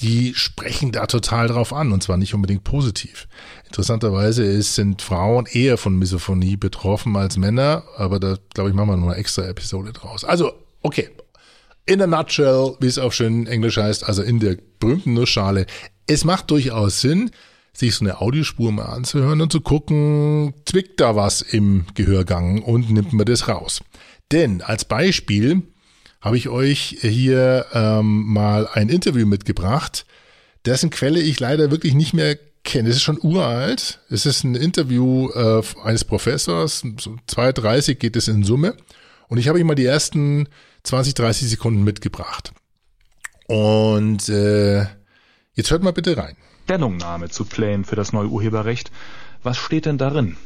die 0.00 0.34
sprechen 0.34 0.92
da 0.92 1.06
total 1.06 1.48
drauf 1.48 1.72
an 1.72 1.92
und 1.92 2.02
zwar 2.02 2.16
nicht 2.16 2.34
unbedingt 2.34 2.64
positiv. 2.64 3.28
Interessanterweise 3.66 4.44
ist, 4.44 4.74
sind 4.74 5.02
Frauen 5.02 5.46
eher 5.46 5.76
von 5.76 5.96
Misophonie 5.98 6.56
betroffen 6.56 7.16
als 7.16 7.36
Männer, 7.36 7.84
aber 7.96 8.20
da 8.20 8.36
glaube 8.54 8.70
ich 8.70 8.76
machen 8.76 8.90
wir 8.90 8.96
noch 8.96 9.08
eine 9.08 9.16
extra 9.16 9.44
Episode 9.44 9.92
draus. 9.92 10.24
Also, 10.24 10.52
okay. 10.82 11.10
In 11.86 12.02
a 12.02 12.06
nutshell, 12.06 12.76
wie 12.80 12.86
es 12.86 12.98
auf 12.98 13.14
schön 13.14 13.46
Englisch 13.46 13.78
heißt, 13.78 14.04
also 14.04 14.22
in 14.22 14.40
der 14.40 14.58
berühmten 14.78 15.14
Nussschale, 15.14 15.66
es 16.08 16.24
macht 16.24 16.50
durchaus 16.50 17.00
Sinn, 17.00 17.30
sich 17.72 17.94
so 17.94 18.04
eine 18.04 18.20
Audiospur 18.20 18.72
mal 18.72 18.86
anzuhören 18.86 19.40
und 19.40 19.52
zu 19.52 19.60
gucken, 19.60 20.54
zwickt 20.64 21.00
da 21.00 21.14
was 21.14 21.42
im 21.42 21.86
Gehörgang 21.94 22.62
und 22.62 22.90
nimmt 22.90 23.12
man 23.12 23.26
das 23.26 23.46
raus. 23.46 23.80
Denn 24.32 24.62
als 24.62 24.84
Beispiel 24.84 25.62
habe 26.20 26.36
ich 26.36 26.48
euch 26.48 26.98
hier 27.00 27.66
ähm, 27.72 28.24
mal 28.26 28.66
ein 28.72 28.88
Interview 28.88 29.26
mitgebracht, 29.26 30.06
dessen 30.64 30.90
Quelle 30.90 31.20
ich 31.20 31.38
leider 31.38 31.70
wirklich 31.70 31.94
nicht 31.94 32.14
mehr 32.14 32.36
kenne. 32.64 32.88
Es 32.88 32.96
ist 32.96 33.02
schon 33.02 33.20
uralt. 33.22 34.00
Es 34.10 34.26
ist 34.26 34.44
ein 34.44 34.56
Interview 34.56 35.30
äh, 35.30 35.62
eines 35.84 36.04
Professors. 36.04 36.82
So 36.98 37.16
2,30 37.28 37.94
geht 37.94 38.16
es 38.16 38.28
in 38.28 38.42
Summe. 38.42 38.74
Und 39.28 39.38
ich 39.38 39.48
habe 39.48 39.58
euch 39.58 39.64
mal 39.64 39.76
die 39.76 39.84
ersten 39.84 40.48
20, 40.82 41.14
30 41.14 41.48
Sekunden 41.48 41.84
mitgebracht. 41.84 42.52
Und 43.46 44.28
äh, 44.28 44.86
Jetzt 45.58 45.72
hört 45.72 45.82
mal 45.82 45.92
bitte 45.92 46.16
rein. 46.16 46.36
Stellungnahme 46.66 47.30
zu 47.30 47.44
Plänen 47.44 47.84
für 47.84 47.96
das 47.96 48.12
neue 48.12 48.28
Urheberrecht. 48.28 48.92
Was 49.42 49.56
steht 49.56 49.86
denn 49.86 49.98
darin? 49.98 50.36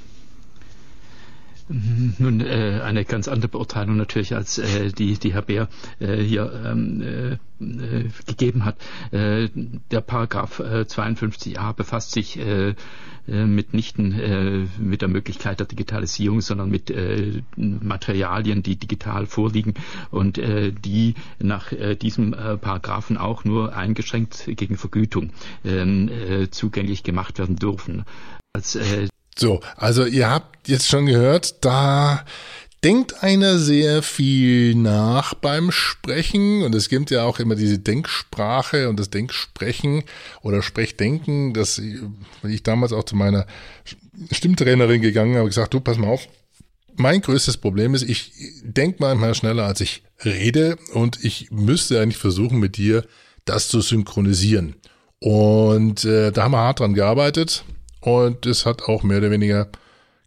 Nun, 1.69 2.41
äh, 2.41 2.81
eine 2.83 3.05
ganz 3.05 3.29
andere 3.29 3.49
Beurteilung 3.49 3.97
natürlich, 3.97 4.35
als 4.35 4.59
äh, 4.59 4.91
die, 4.91 5.19
die 5.19 5.33
Herr 5.33 5.43
Bär 5.43 5.69
äh, 6.01 6.17
hier 6.17 6.53
ähm, 6.65 7.01
äh, 7.03 7.33
äh 7.61 8.09
gegeben 8.27 8.65
hat. 8.65 8.77
Äh, 9.13 9.49
der 9.91 10.01
Paragraph 10.01 10.59
äh, 10.61 10.85
52a 10.89 11.73
befasst 11.73 12.13
sich 12.13 12.39
äh, 12.39 12.75
äh, 13.29 13.45
mitnichten 13.47 14.13
äh, 14.13 14.67
mit 14.79 15.01
der 15.01 15.09
Möglichkeit 15.09 15.61
der 15.61 15.67
Digitalisierung, 15.67 16.41
sondern 16.41 16.71
mit 16.71 16.91
äh, 16.91 17.43
Materialien, 17.57 18.63
die 18.63 18.77
digital 18.77 19.27
vorliegen 19.27 19.75
und 20.11 20.39
äh, 20.39 20.73
die 20.73 21.15
nach 21.39 21.71
äh, 21.73 21.95
diesem 21.95 22.35
äh, 22.35 22.57
Paragraphen 22.57 23.17
auch 23.19 23.45
nur 23.45 23.77
eingeschränkt 23.77 24.45
gegen 24.57 24.77
Vergütung 24.77 25.31
ähm, 25.65 26.09
äh, 26.09 26.51
zugänglich 26.51 27.05
gemacht 27.05 27.39
werden 27.39 27.57
dürfen. 27.57 28.05
Als 28.53 28.75
äh, 28.75 29.07
so, 29.39 29.61
also 29.77 30.05
ihr 30.05 30.31
habt 30.31 30.69
jetzt 30.69 30.89
schon 30.89 31.07
gehört, 31.07 31.65
da 31.65 32.25
denkt 32.85 33.23
einer 33.23 33.59
sehr 33.59 34.03
viel 34.03 34.75
nach 34.75 35.35
beim 35.35 35.71
Sprechen. 35.71 36.63
Und 36.63 36.75
es 36.75 36.89
gibt 36.89 37.11
ja 37.11 37.25
auch 37.25 37.39
immer 37.39 37.55
diese 37.55 37.79
Denksprache 37.79 38.89
und 38.89 38.99
das 38.99 39.11
Denksprechen 39.11 40.05
oder 40.43 40.63
Sprechdenken, 40.63 41.55
das 41.55 41.81
ich 42.43 42.63
damals 42.63 42.93
auch 42.93 43.05
zu 43.05 43.17
meiner 43.17 43.47
Stimmtrainerin 44.31 45.01
gegangen 45.01 45.37
habe, 45.37 45.49
gesagt, 45.49 45.75
du 45.75 45.81
pass 45.81 45.99
mal 45.99 46.09
auf, 46.09 46.29
mein 46.97 47.23
größtes 47.23 47.57
Problem 47.57 47.95
ist, 47.95 48.03
ich 48.03 48.33
denke 48.63 48.99
manchmal 49.01 49.35
schneller, 49.35 49.65
als 49.65 49.81
ich 49.81 50.03
rede 50.25 50.77
und 50.93 51.25
ich 51.25 51.51
müsste 51.51 52.01
eigentlich 52.01 52.19
versuchen, 52.19 52.59
mit 52.59 52.77
dir 52.77 53.07
das 53.45 53.69
zu 53.69 53.81
synchronisieren. 53.81 54.77
Und 55.19 56.05
äh, 56.05 56.33
da 56.33 56.45
haben 56.45 56.53
wir 56.53 56.59
hart 56.59 56.81
dran 56.81 56.95
gearbeitet 56.95 57.65
und 58.03 58.47
es 58.47 58.67
hat 58.67 58.83
auch 58.83 59.03
mehr 59.03 59.19
oder 59.19 59.31
weniger 59.31 59.69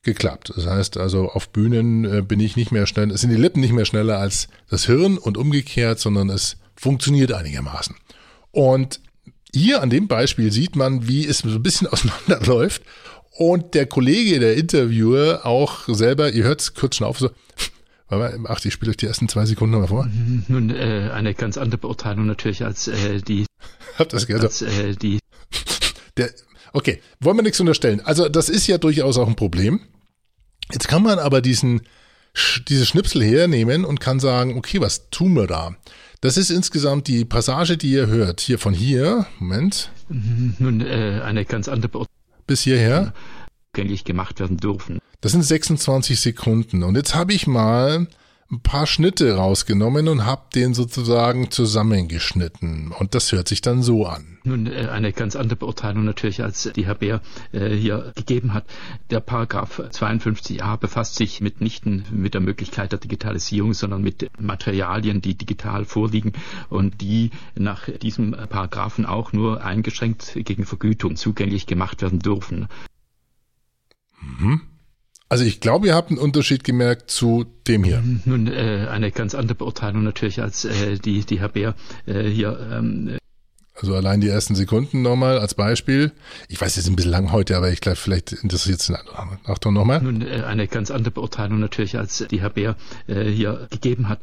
geklappt. 0.04 0.54
Das 0.56 0.66
heißt 0.66 0.98
also, 0.98 1.30
auf 1.30 1.50
Bühnen 1.50 2.06
äh, 2.06 2.22
bin 2.22 2.40
ich 2.40 2.56
nicht 2.56 2.72
mehr 2.72 2.88
schnell, 2.88 3.12
es 3.12 3.22
sind 3.22 3.32
die 3.32 3.36
Lippen 3.36 3.60
nicht 3.60 3.74
mehr 3.74 3.86
schneller 3.86 4.18
als 4.18 4.48
das 4.70 4.86
Hirn 4.86 5.18
und 5.18 5.38
umgekehrt, 5.38 6.00
sondern 6.00 6.30
es 6.30 6.58
funktioniert 6.76 7.34
einigermaßen. 7.34 7.96
Und 8.52 9.02
hier 9.54 9.82
an 9.82 9.90
dem 9.90 10.08
Beispiel 10.08 10.52
sieht 10.52 10.76
man, 10.76 11.08
wie 11.08 11.26
es 11.26 11.40
so 11.40 11.50
ein 11.50 11.64
bisschen 11.64 11.88
auseinanderläuft 11.92 12.82
und 13.32 13.74
der 13.74 13.86
Kollege, 13.86 14.40
der 14.40 14.56
Interviewer 14.56 15.46
auch 15.46 15.90
selber, 15.90 16.32
ihr 16.32 16.46
hört 16.46 16.62
es 16.62 16.74
kurz 16.74 16.96
schon 16.96 17.08
auf, 17.08 17.20
so, 17.20 17.32
ach, 18.10 18.64
ich 18.64 18.74
spiele 18.74 18.92
euch 18.92 18.98
die 18.98 19.08
ersten 19.08 19.28
zwei 19.28 19.46
Sekunden 19.46 19.74
nochmal 19.74 19.90
vor. 19.90 20.10
Nun, 20.48 20.70
äh, 20.70 21.10
eine 21.14 21.34
ganz 21.34 21.58
andere 21.58 21.80
Beurteilung 21.80 22.28
natürlich 22.28 22.64
als 22.64 22.88
äh, 22.88 23.22
die. 23.22 23.46
Habt 23.98 24.14
das 24.14 24.28
gehört? 24.28 24.46
Als, 24.46 24.62
äh, 24.62 24.96
die. 24.96 25.20
Der, 26.16 26.30
okay, 26.76 27.00
wollen 27.20 27.38
wir 27.38 27.44
nichts 27.44 27.60
unterstellen. 27.60 28.02
Also 28.02 28.30
das 28.30 28.50
ist 28.50 28.68
ja 28.68 28.78
durchaus 28.78 29.18
auch 29.18 29.28
ein 29.28 29.36
Problem. 29.36 29.80
Jetzt 30.72 30.88
kann 30.88 31.04
man 31.04 31.20
aber 31.20 31.42
diesen, 31.42 31.82
diese 32.68 32.86
Schnipsel 32.86 33.24
hernehmen 33.24 33.86
und 33.86 34.00
kann 34.00 34.20
sagen, 34.20 34.58
okay, 34.58 34.82
was 34.82 35.10
tun 35.10 35.34
wir 35.34 35.48
da? 35.48 35.76
Das 36.22 36.38
ist 36.38 36.50
insgesamt 36.50 37.08
die 37.08 37.24
Passage, 37.24 37.78
die 37.78 37.92
ihr 37.92 38.08
hört. 38.08 38.42
Hier 38.42 38.60
von 38.60 38.74
hier, 38.74 39.26
Moment. 39.40 39.92
Nun, 40.10 40.82
äh, 40.82 41.22
eine 41.24 41.46
ganz 41.46 41.68
andere. 41.68 42.06
Bis 42.48 42.62
hierher. 42.62 43.14
Gängig 43.74 44.04
gemacht 44.04 44.40
werden 44.40 44.58
dürfen. 44.58 45.00
Das 45.22 45.32
sind 45.32 45.44
26 45.44 46.20
Sekunden. 46.20 46.84
Und 46.84 46.96
jetzt 46.96 47.16
habe 47.16 47.34
ich 47.34 47.48
mal 47.48 48.08
ein 48.52 48.60
paar 48.60 48.86
Schnitte 48.86 49.36
rausgenommen 49.36 50.08
und 50.08 50.26
habe 50.26 50.44
den 50.54 50.76
sozusagen 50.76 51.50
zusammengeschnitten. 51.50 52.92
Und 52.92 53.16
das 53.16 53.32
hört 53.32 53.48
sich 53.48 53.62
dann 53.62 53.82
so 53.82 54.06
an. 54.06 54.38
Nun, 54.44 54.68
äh, 54.68 54.88
eine 54.92 55.12
ganz 55.14 55.36
andere 55.36 55.56
Beurteilung 55.56 56.06
natürlich, 56.06 56.44
als 56.44 56.70
die 56.76 56.86
Herr 56.86 56.94
Bär 56.94 57.22
äh, 57.52 57.70
hier 57.70 58.14
gegeben 58.16 58.54
hat. 58.54 58.66
Der 59.10 59.20
Paragraph 59.20 59.80
52a 59.80 60.78
befasst 60.78 61.16
sich 61.16 61.42
mitnichten 61.42 62.06
mit 62.12 62.36
der 62.36 62.42
Möglichkeit 62.42 62.92
der 62.92 63.00
Digitalisierung, 63.00 63.74
sondern 63.74 64.04
mit 64.04 64.30
Materialien, 64.40 65.22
die 65.22 65.36
digital 65.36 65.86
vorliegen 65.86 66.34
und 66.70 67.02
die 67.02 67.32
nach 67.56 67.90
diesem 67.90 68.32
Paragraphen 68.32 69.08
auch 69.08 69.34
nur 69.34 69.64
eingeschränkt 69.64 70.34
gegen 70.36 70.66
Vergütung 70.66 71.16
zugänglich 71.16 71.66
gemacht 71.66 72.04
werden 72.04 72.20
dürfen. 72.20 72.68
Mhm. 74.22 74.62
Also 75.28 75.44
ich 75.44 75.60
glaube, 75.60 75.88
ihr 75.88 75.96
habt 75.96 76.10
einen 76.10 76.20
Unterschied 76.20 76.64
gemerkt 76.64 77.10
zu 77.10 77.46
dem 77.68 77.84
hier. 77.84 78.04
Nun, 78.26 78.48
äh, 78.48 78.88
eine 78.90 79.12
ganz 79.12 79.34
andere 79.34 79.56
Beurteilung 79.56 80.04
natürlich, 80.04 80.42
als 80.42 80.66
äh, 80.66 80.98
die, 81.00 81.26
die 81.26 81.40
Herr 81.40 81.50
Bär 81.50 81.74
äh, 82.06 82.24
hier. 82.24 82.60
Ähm, 82.72 83.18
also 83.74 83.96
allein 83.96 84.22
die 84.22 84.30
ersten 84.30 84.56
Sekunden 84.56 85.02
nochmal 85.02 85.38
als 85.38 85.54
Beispiel. 85.54 86.12
Ich 86.48 86.62
weiß, 86.62 86.78
es 86.78 86.84
ist 86.84 86.90
ein 86.90 86.96
bisschen 86.96 87.12
lang 87.12 87.32
heute, 87.32 87.58
aber 87.58 87.72
ich 87.72 87.82
glaube, 87.82 87.98
vielleicht 87.98 88.32
interessiert 88.32 88.80
es 88.80 88.88
den 88.88 88.96
anderen. 88.96 89.40
Achtung 89.46 89.74
nochmal. 89.74 90.02
Nun, 90.02 90.22
äh, 90.22 90.44
eine 90.46 90.68
ganz 90.68 90.92
andere 90.92 91.12
Beurteilung 91.12 91.60
natürlich, 91.60 91.98
als 91.98 92.26
die 92.30 92.42
Herr 92.42 92.52
Bär 92.52 92.76
äh, 93.08 93.24
hier 93.24 93.68
gegeben 93.72 94.08
hat. 94.08 94.20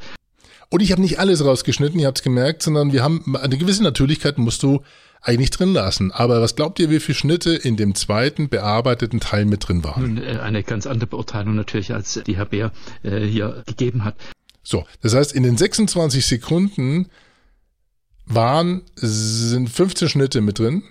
Und 0.70 0.80
ich 0.80 0.90
habe 0.92 1.02
nicht 1.02 1.18
alles 1.18 1.44
rausgeschnitten, 1.44 2.00
ihr 2.00 2.06
habt 2.06 2.18
es 2.18 2.24
gemerkt, 2.24 2.62
sondern 2.62 2.92
wir 2.92 3.02
haben 3.02 3.36
eine 3.36 3.58
gewisse 3.58 3.82
Natürlichkeit 3.82 4.38
musst 4.38 4.62
du 4.62 4.80
eigentlich 5.22 5.50
drin 5.50 5.72
lassen. 5.72 6.10
Aber 6.10 6.42
was 6.42 6.56
glaubt 6.56 6.78
ihr, 6.80 6.90
wie 6.90 7.00
viele 7.00 7.16
Schnitte 7.16 7.54
in 7.54 7.76
dem 7.76 7.94
zweiten 7.94 8.48
bearbeiteten 8.48 9.20
Teil 9.20 9.44
mit 9.44 9.68
drin 9.68 9.84
waren? 9.84 10.14
Nun, 10.14 10.24
äh, 10.24 10.38
eine 10.38 10.62
ganz 10.62 10.86
andere 10.86 11.06
Beurteilung 11.06 11.54
natürlich, 11.54 11.94
als 11.94 12.20
die 12.26 12.36
Herr 12.36 12.46
Bär 12.46 12.72
äh, 13.02 13.20
hier 13.20 13.62
gegeben 13.66 14.04
hat. 14.04 14.16
So, 14.64 14.84
das 15.00 15.14
heißt, 15.14 15.32
in 15.32 15.44
den 15.44 15.56
26 15.56 16.26
Sekunden 16.26 17.08
waren, 18.26 18.82
sind 18.94 19.68
15 19.70 20.08
Schnitte 20.08 20.40
mit 20.40 20.58
drin 20.58 20.82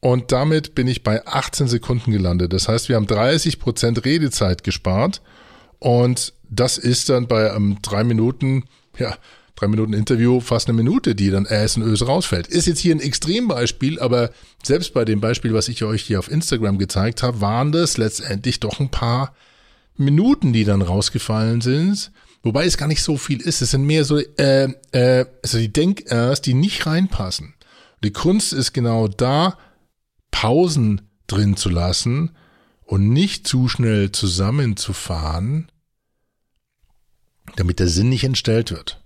Und 0.00 0.32
damit 0.32 0.74
bin 0.74 0.86
ich 0.86 1.02
bei 1.02 1.26
18 1.26 1.68
Sekunden 1.68 2.12
gelandet. 2.12 2.52
Das 2.52 2.68
heißt, 2.68 2.88
wir 2.88 2.96
haben 2.96 3.06
30 3.06 3.58
Prozent 3.58 4.04
Redezeit 4.04 4.64
gespart. 4.64 5.22
Und 5.78 6.32
das 6.48 6.78
ist 6.78 7.08
dann 7.08 7.26
bei 7.26 7.52
einem 7.52 7.80
drei 7.82 8.04
Minuten, 8.04 8.64
ja, 8.98 9.16
drei 9.56 9.68
Minuten 9.68 9.94
Interview 9.94 10.40
fast 10.40 10.68
eine 10.68 10.76
Minute, 10.76 11.14
die 11.14 11.30
dann 11.30 11.46
Äs 11.46 11.76
und 11.76 11.82
Ös 11.82 12.06
rausfällt. 12.06 12.46
Ist 12.46 12.66
jetzt 12.66 12.78
hier 12.78 12.94
ein 12.94 13.00
Extrembeispiel, 13.00 13.98
aber 13.98 14.30
selbst 14.62 14.94
bei 14.94 15.04
dem 15.04 15.20
Beispiel, 15.20 15.54
was 15.54 15.68
ich 15.68 15.82
euch 15.82 16.02
hier 16.02 16.18
auf 16.18 16.30
Instagram 16.30 16.78
gezeigt 16.78 17.22
habe, 17.22 17.40
waren 17.40 17.72
das 17.72 17.96
letztendlich 17.96 18.60
doch 18.60 18.80
ein 18.80 18.90
paar 18.90 19.34
Minuten, 19.96 20.52
die 20.52 20.64
dann 20.64 20.82
rausgefallen 20.82 21.62
sind. 21.62 22.12
Wobei 22.42 22.66
es 22.66 22.76
gar 22.76 22.86
nicht 22.86 23.02
so 23.02 23.16
viel 23.16 23.40
ist. 23.40 23.62
Es 23.62 23.70
sind 23.70 23.84
mehr 23.84 24.04
so, 24.04 24.18
äh, 24.18 24.72
äh, 24.92 25.24
also 25.42 25.58
die 25.58 25.72
Denk-Rs, 25.72 26.42
die 26.42 26.54
nicht 26.54 26.86
reinpassen. 26.86 27.54
Die 28.04 28.12
Kunst 28.12 28.52
ist 28.52 28.72
genau 28.72 29.08
da, 29.08 29.58
Pausen 30.30 31.08
drin 31.26 31.56
zu 31.56 31.70
lassen 31.70 32.36
und 32.84 33.08
nicht 33.08 33.48
zu 33.48 33.68
schnell 33.68 34.12
zusammenzufahren, 34.12 35.72
damit 37.56 37.80
der 37.80 37.88
Sinn 37.88 38.10
nicht 38.10 38.24
entstellt 38.24 38.70
wird. 38.70 39.00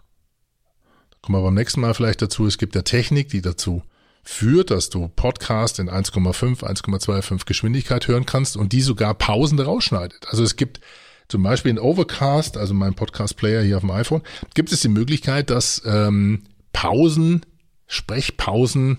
Kommen 1.22 1.38
wir 1.38 1.44
beim 1.44 1.54
nächsten 1.54 1.80
Mal 1.80 1.94
vielleicht 1.94 2.22
dazu. 2.22 2.46
Es 2.46 2.58
gibt 2.58 2.74
ja 2.74 2.82
Technik, 2.82 3.28
die 3.28 3.42
dazu 3.42 3.82
führt, 4.22 4.70
dass 4.70 4.90
du 4.90 5.08
Podcast 5.08 5.78
in 5.78 5.90
1,5, 5.90 6.62
1,25 6.62 7.46
Geschwindigkeit 7.46 8.08
hören 8.08 8.26
kannst 8.26 8.56
und 8.56 8.72
die 8.72 8.80
sogar 8.80 9.14
Pausen 9.14 9.58
rausschneidet. 9.58 10.26
Also 10.28 10.42
es 10.42 10.56
gibt 10.56 10.80
zum 11.28 11.42
Beispiel 11.42 11.70
in 11.70 11.78
Overcast, 11.78 12.56
also 12.56 12.74
mein 12.74 12.94
Podcast-Player 12.94 13.62
hier 13.62 13.76
auf 13.76 13.82
dem 13.82 13.90
iPhone, 13.90 14.22
gibt 14.54 14.72
es 14.72 14.80
die 14.80 14.88
Möglichkeit, 14.88 15.50
dass 15.50 15.82
ähm, 15.84 16.44
Pausen, 16.72 17.46
Sprechpausen 17.86 18.98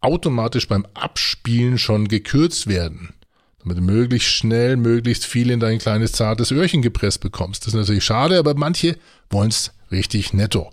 automatisch 0.00 0.68
beim 0.68 0.86
Abspielen 0.94 1.78
schon 1.78 2.08
gekürzt 2.08 2.66
werden. 2.66 3.14
Damit 3.60 3.78
du 3.78 3.82
möglichst 3.82 4.28
schnell, 4.28 4.76
möglichst 4.76 5.24
viel 5.24 5.50
in 5.50 5.60
dein 5.60 5.78
kleines 5.78 6.12
zartes 6.12 6.50
Öhrchen 6.50 6.82
gepresst 6.82 7.20
bekommst. 7.20 7.62
Das 7.62 7.74
ist 7.74 7.78
natürlich 7.78 8.04
schade, 8.04 8.38
aber 8.38 8.54
manche 8.54 8.96
wollen 9.30 9.50
es 9.50 9.72
richtig 9.90 10.32
netto. 10.34 10.70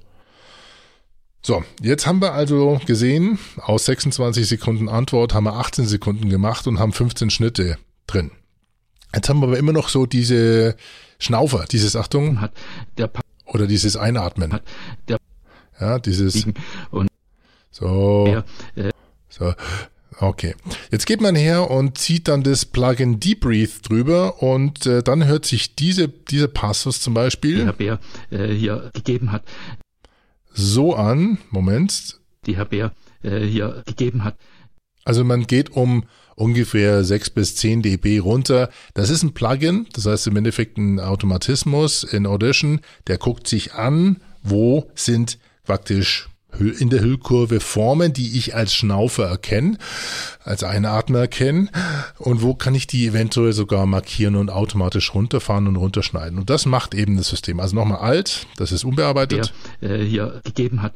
So, 1.42 1.64
jetzt 1.82 2.06
haben 2.06 2.22
wir 2.22 2.34
also 2.34 2.82
gesehen, 2.86 3.40
aus 3.58 3.86
26 3.86 4.48
Sekunden 4.48 4.90
Antwort 4.90 5.34
haben 5.34 5.46
wir 5.46 5.54
18 5.54 5.86
Sekunden 5.86 6.30
gemacht 6.30 6.68
und 6.68 6.80
haben 6.80 6.92
15 6.92 7.30
Schnitte 7.30 7.78
drin. 8.08 8.32
Jetzt 9.16 9.30
haben 9.30 9.40
wir 9.40 9.48
aber 9.48 9.58
immer 9.58 9.72
noch 9.72 9.90
so 9.90 10.06
diese 10.06 10.76
Schnaufer, 11.18 11.66
dieses 11.72 11.96
Achtung 11.96 12.50
der 12.98 13.10
oder 13.46 13.68
dieses 13.68 13.96
Einatmen. 13.96 14.60
Der 15.08 15.18
ja, 15.80 15.98
dieses 15.98 16.46
und 16.92 17.08
so, 17.72 18.26
der, 18.76 18.88
äh, 18.88 18.92
so, 19.30 19.54
okay. 20.20 20.56
Jetzt 20.92 21.06
geht 21.06 21.22
man 21.22 21.36
her 21.36 21.72
und 21.72 21.98
zieht 21.98 22.28
dann 22.28 22.44
das 22.44 22.66
Plugin 22.66 23.20
Deep 23.20 23.40
Breathe 23.42 23.82
drüber 23.82 24.44
und 24.44 24.86
äh, 24.86 25.02
dann 25.02 25.26
hört 25.26 25.46
sich 25.46 25.76
diese 25.76 26.10
diese 26.10 26.50
Passus 26.50 27.00
zum 27.00 27.14
Beispiel, 27.14 27.66
Herr 27.66 27.74
Bär 27.74 28.00
äh, 28.30 28.48
hier 28.48 28.92
gegeben 28.94 29.32
hat, 29.32 29.44
so 30.60 30.96
an. 30.96 31.38
Moment. 31.50 32.20
die 32.46 32.58
Herr 32.58 32.66
Bär 32.66 32.94
äh, 33.24 33.40
hier 33.40 33.84
gegeben 33.86 34.24
hat. 34.24 34.38
Also 35.06 35.24
man 35.24 35.48
geht 35.48 35.72
um 35.72 36.04
ungefähr 36.36 37.04
6 37.04 37.32
bis 37.32 37.56
10 37.56 37.82
dB 37.82 38.20
runter. 38.20 38.70
Das 38.94 39.10
ist 39.10 39.24
ein 39.24 39.34
Plugin, 39.34 39.88
das 39.94 40.06
heißt 40.06 40.28
im 40.28 40.36
Endeffekt 40.38 40.78
ein 40.78 41.00
Automatismus 41.00 42.04
in 42.04 42.26
Audition, 42.26 42.82
der 43.08 43.18
guckt 43.18 43.48
sich 43.48 43.74
an, 43.74 44.18
wo 44.44 44.90
sind 44.96 45.38
praktisch 45.64 46.30
in 46.58 46.90
der 46.90 47.02
Hüllkurve 47.02 47.60
Formen, 47.60 48.14
die 48.14 48.38
ich 48.38 48.56
als 48.56 48.74
Schnaufer 48.74 49.26
erkenne, 49.26 49.78
als 50.44 50.64
Einatmer 50.64 51.20
erkenne 51.20 51.70
und 52.18 52.42
wo 52.42 52.54
kann 52.54 52.76
ich 52.76 52.88
die 52.88 53.08
eventuell 53.08 53.54
sogar 53.54 53.86
markieren 53.86 54.36
und 54.36 54.50
automatisch 54.50 55.14
runterfahren 55.14 55.68
und 55.68 55.76
runterschneiden. 55.76 56.38
Und 56.40 56.50
das 56.50 56.66
macht 56.66 56.94
eben 56.94 57.18
das 57.18 57.28
System. 57.30 57.60
Also 57.60 57.76
nochmal 57.76 58.00
alt, 58.00 58.48
das 58.58 58.72
ist 58.72 58.84
unbearbeitet. 58.84 59.54
Der, 59.82 59.92
äh, 59.92 60.06
hier 60.06 60.42
gegeben 60.44 60.82
hat. 60.82 60.94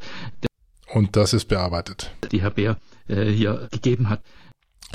Und 0.94 1.16
das 1.16 1.34
ist 1.34 1.46
bearbeitet. 1.46 2.12
Die 2.32 2.42
Herr 2.42 2.52
Bär 2.52 2.78
äh, 3.08 3.26
hier 3.26 3.68
gegeben 3.72 4.10
hat. 4.10 4.22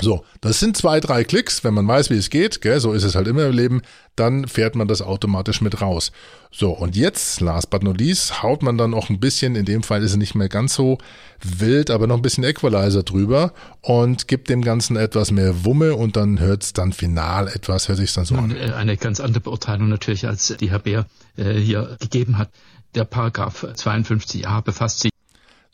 So, 0.01 0.23
das 0.39 0.59
sind 0.59 0.77
zwei, 0.77 0.99
drei 1.01 1.23
Klicks. 1.25 1.63
Wenn 1.63 1.73
man 1.73 1.87
weiß, 1.87 2.09
wie 2.09 2.15
es 2.17 2.29
geht, 2.29 2.61
gell, 2.61 2.79
so 2.79 2.93
ist 2.93 3.03
es 3.03 3.15
halt 3.15 3.27
immer 3.27 3.45
im 3.47 3.53
Leben, 3.53 3.81
dann 4.15 4.47
fährt 4.47 4.75
man 4.75 4.87
das 4.87 5.01
automatisch 5.01 5.59
mit 5.61 5.81
raus. 5.81 6.11
So, 6.51 6.71
und 6.71 6.95
jetzt, 6.95 7.41
last 7.41 7.69
but 7.69 7.83
not 7.83 7.99
least, 7.99 8.41
haut 8.41 8.63
man 8.63 8.77
dann 8.77 8.91
noch 8.91 9.09
ein 9.09 9.19
bisschen, 9.19 9.55
in 9.55 9.65
dem 9.65 9.83
Fall 9.83 10.01
ist 10.01 10.11
es 10.11 10.17
nicht 10.17 10.35
mehr 10.35 10.47
ganz 10.47 10.73
so 10.73 10.97
wild, 11.43 11.89
aber 11.89 12.07
noch 12.07 12.15
ein 12.15 12.21
bisschen 12.21 12.43
Equalizer 12.43 13.03
drüber 13.03 13.53
und 13.81 14.27
gibt 14.27 14.49
dem 14.49 14.61
Ganzen 14.61 14.95
etwas 14.95 15.31
mehr 15.31 15.65
Wumme 15.65 15.95
und 15.95 16.15
dann 16.15 16.39
hört 16.39 16.63
es 16.63 16.73
dann 16.73 16.93
final 16.93 17.47
etwas, 17.49 17.89
hört 17.89 17.97
sich 17.97 18.13
dann 18.13 18.25
so 18.25 18.35
an. 18.35 18.55
äh, 18.55 18.71
Eine 18.71 18.95
ganz 18.95 19.19
andere 19.19 19.41
Beurteilung 19.41 19.89
natürlich, 19.89 20.27
als 20.27 20.55
die 20.59 20.71
Herr 20.71 20.79
Bär 20.79 21.07
äh, 21.35 21.53
hier 21.53 21.97
gegeben 21.99 22.37
hat. 22.37 22.49
Der 22.95 23.03
Paragraph 23.03 23.63
52a 23.63 24.61
befasst 24.61 25.01
sich. 25.01 25.11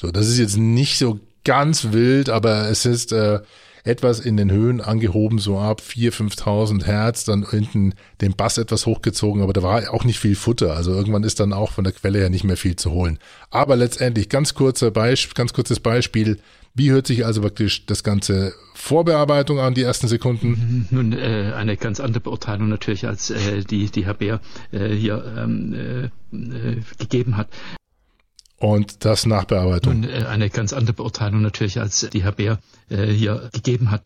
So, 0.01 0.11
das 0.11 0.27
ist 0.27 0.39
jetzt 0.39 0.57
nicht 0.57 0.97
so 0.97 1.19
ganz 1.45 1.91
wild, 1.93 2.29
aber 2.29 2.69
es 2.69 2.85
ist 2.85 3.13
äh, 3.13 3.39
etwas 3.85 4.19
in 4.19 4.35
den 4.35 4.51
Höhen 4.51 4.81
angehoben, 4.81 5.37
so 5.39 5.59
ab 5.59 5.81
4.000, 5.81 6.33
5.000 6.41 6.83
Hertz, 6.85 7.23
dann 7.23 7.47
hinten 7.49 7.93
den 8.19 8.35
Bass 8.35 8.57
etwas 8.57 8.85
hochgezogen, 8.85 9.41
aber 9.41 9.53
da 9.53 9.63
war 9.63 9.93
auch 9.93 10.03
nicht 10.03 10.19
viel 10.19 10.35
Futter. 10.35 10.75
Also 10.75 10.91
irgendwann 10.91 11.23
ist 11.23 11.39
dann 11.39 11.53
auch 11.53 11.71
von 11.71 11.83
der 11.83 11.93
Quelle 11.93 12.19
her 12.19 12.29
nicht 12.29 12.43
mehr 12.43 12.57
viel 12.57 12.75
zu 12.75 12.91
holen. 12.91 13.19
Aber 13.51 13.75
letztendlich 13.75 14.27
ganz 14.27 14.55
kurzer 14.55 14.91
Beispiel, 14.91 15.35
ganz 15.35 15.53
kurzes 15.53 15.79
Beispiel. 15.79 16.39
Wie 16.73 16.91
hört 16.91 17.07
sich 17.07 17.25
also 17.25 17.39
praktisch 17.39 17.85
das 17.85 18.03
ganze 18.03 18.53
Vorbearbeitung 18.73 19.59
an, 19.59 19.75
die 19.75 19.83
ersten 19.83 20.09
Sekunden? 20.09 20.87
Nun, 20.91 21.13
äh, 21.13 21.53
eine 21.55 21.77
ganz 21.77 22.01
andere 22.01 22.19
Beurteilung 22.19 22.67
natürlich, 22.67 23.07
als 23.07 23.29
äh, 23.29 23.63
die, 23.63 23.89
die 23.89 24.05
Herr 24.05 24.15
Bär 24.15 24.41
äh, 24.71 24.89
hier 24.89 25.23
ähm, 25.37 25.73
äh, 25.73 26.35
äh, 26.35 26.81
gegeben 26.97 27.37
hat. 27.37 27.47
Und 28.57 29.03
das 29.05 29.25
Nachbearbeitung. 29.25 30.01
Nun, 30.01 30.09
äh, 30.09 30.25
eine 30.25 30.49
ganz 30.49 30.71
andere 30.73 30.93
Beurteilung 30.93 31.41
natürlich, 31.41 31.79
als 31.79 32.07
die 32.11 32.23
Herr 32.23 32.31
Bär 32.31 32.59
äh, 32.89 33.05
hier 33.07 33.49
gegeben 33.53 33.91
hat. 33.91 34.03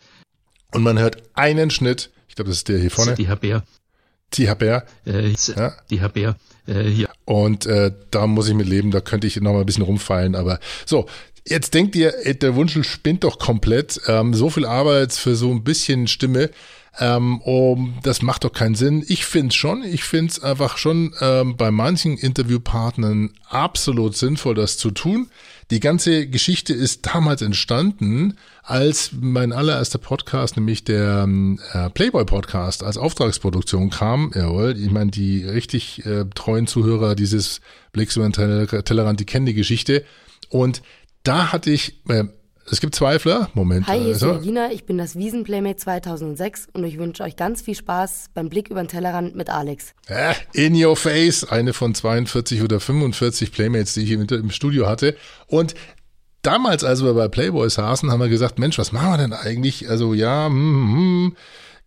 Und 0.73 0.83
man 0.83 0.97
hört 0.99 1.17
einen 1.33 1.69
Schnitt, 1.69 2.09
ich 2.27 2.35
glaube, 2.35 2.49
das 2.49 2.57
ist 2.57 2.67
der 2.69 2.79
hier 2.79 2.91
vorne. 2.91 3.15
Die 3.15 3.27
Herr 3.27 3.35
Bär, 3.35 3.63
Die 4.33 4.47
Herr 4.47 4.55
Bär. 4.55 4.85
äh, 5.05 5.33
Ja. 5.55 5.73
die 5.89 5.99
Herr 6.01 6.09
Bär 6.09 6.35
äh, 6.67 6.83
hier. 6.83 7.09
Und 7.25 7.65
äh, 7.65 7.91
da 8.11 8.27
muss 8.27 8.47
ich 8.47 8.53
mit 8.55 8.67
leben, 8.67 8.91
da 8.91 9.01
könnte 9.01 9.27
ich 9.27 9.35
noch 9.37 9.53
mal 9.53 9.59
ein 9.61 9.65
bisschen 9.65 9.83
rumfallen. 9.83 10.35
Aber 10.35 10.59
so, 10.85 11.07
jetzt 11.47 11.73
denkt 11.73 11.95
ihr, 11.95 12.13
ey, 12.25 12.37
der 12.37 12.55
Wunschel 12.55 12.83
spinnt 12.83 13.23
doch 13.23 13.39
komplett. 13.39 14.01
Ähm, 14.07 14.33
so 14.33 14.49
viel 14.49 14.65
Arbeit 14.65 15.13
für 15.13 15.35
so 15.35 15.51
ein 15.51 15.63
bisschen 15.63 16.07
Stimme. 16.07 16.49
Ähm, 16.99 17.39
um, 17.41 17.97
das 18.03 18.21
macht 18.21 18.43
doch 18.43 18.51
keinen 18.51 18.75
Sinn. 18.75 19.05
Ich 19.07 19.25
finde 19.25 19.53
schon, 19.53 19.83
ich 19.83 20.03
finde 20.03 20.31
es 20.31 20.43
einfach 20.43 20.77
schon 20.77 21.13
ähm, 21.21 21.55
bei 21.55 21.71
manchen 21.71 22.17
Interviewpartnern 22.17 23.31
absolut 23.47 24.17
sinnvoll, 24.17 24.55
das 24.55 24.77
zu 24.77 24.91
tun. 24.91 25.27
Die 25.71 25.79
ganze 25.79 26.27
Geschichte 26.27 26.73
ist 26.73 27.05
damals 27.05 27.43
entstanden, 27.43 28.37
als 28.63 29.11
mein 29.19 29.53
allererster 29.53 29.99
Podcast, 29.99 30.57
nämlich 30.57 30.83
der 30.83 31.21
ähm, 31.23 31.59
äh, 31.73 31.91
Playboy-Podcast, 31.91 32.83
als 32.83 32.97
Auftragsproduktion 32.97 33.91
kam. 33.91 34.31
Jawohl, 34.33 34.75
ich 34.77 34.89
meine, 34.89 35.11
die 35.11 35.43
richtig 35.45 36.05
äh, 36.07 36.25
treuen 36.33 36.65
Zuhörer 36.65 37.13
dieses 37.13 37.61
Blicks 37.91 38.15
über 38.15 38.27
den 38.27 38.33
Teller- 38.33 38.83
Tellerrand, 38.83 39.19
die 39.19 39.25
kennen 39.25 39.45
die 39.45 39.53
Geschichte. 39.53 40.03
Und 40.49 40.81
da 41.21 41.51
hatte 41.51 41.69
ich, 41.69 42.03
äh, 42.09 42.23
es 42.71 42.81
gibt 42.81 42.95
Zweifler, 42.95 43.49
Moment. 43.53 43.87
Hi, 43.87 43.99
hier 43.99 44.11
ist 44.11 44.23
also, 44.23 44.37
Regina, 44.37 44.71
ich 44.71 44.85
bin 44.85 44.97
das 44.97 45.15
Wiesenplaymate 45.15 45.77
2006 45.77 46.67
und 46.73 46.83
ich 46.83 46.97
wünsche 46.97 47.23
euch 47.23 47.35
ganz 47.35 47.61
viel 47.61 47.75
Spaß 47.75 48.29
beim 48.33 48.49
Blick 48.49 48.69
über 48.69 48.81
den 48.81 48.87
Tellerrand 48.87 49.35
mit 49.35 49.49
Alex. 49.49 49.93
äh, 50.07 50.33
in 50.53 50.75
your 50.75 50.95
face, 50.95 51.43
eine 51.43 51.73
von 51.73 51.95
42 51.95 52.61
oder 52.61 52.79
45 52.79 53.51
Playmates, 53.51 53.93
die 53.93 54.03
ich 54.03 54.11
im, 54.11 54.51
Studio 54.51 54.87
hatte. 54.87 55.15
Und 55.47 55.73
damals, 56.41 56.83
als 56.83 57.03
wir 57.03 57.13
bei 57.13 57.27
Playboy 57.27 57.69
saßen, 57.69 58.11
haben 58.11 58.19
wir 58.19 58.29
gesagt, 58.29 58.59
Mensch, 58.59 58.77
was 58.77 58.91
machen 58.91 59.11
wir 59.11 59.17
denn 59.17 59.33
eigentlich? 59.33 59.89
Also 59.89 60.13
ja, 60.13 60.47
hm, 60.47 60.53
hm, 60.53 61.35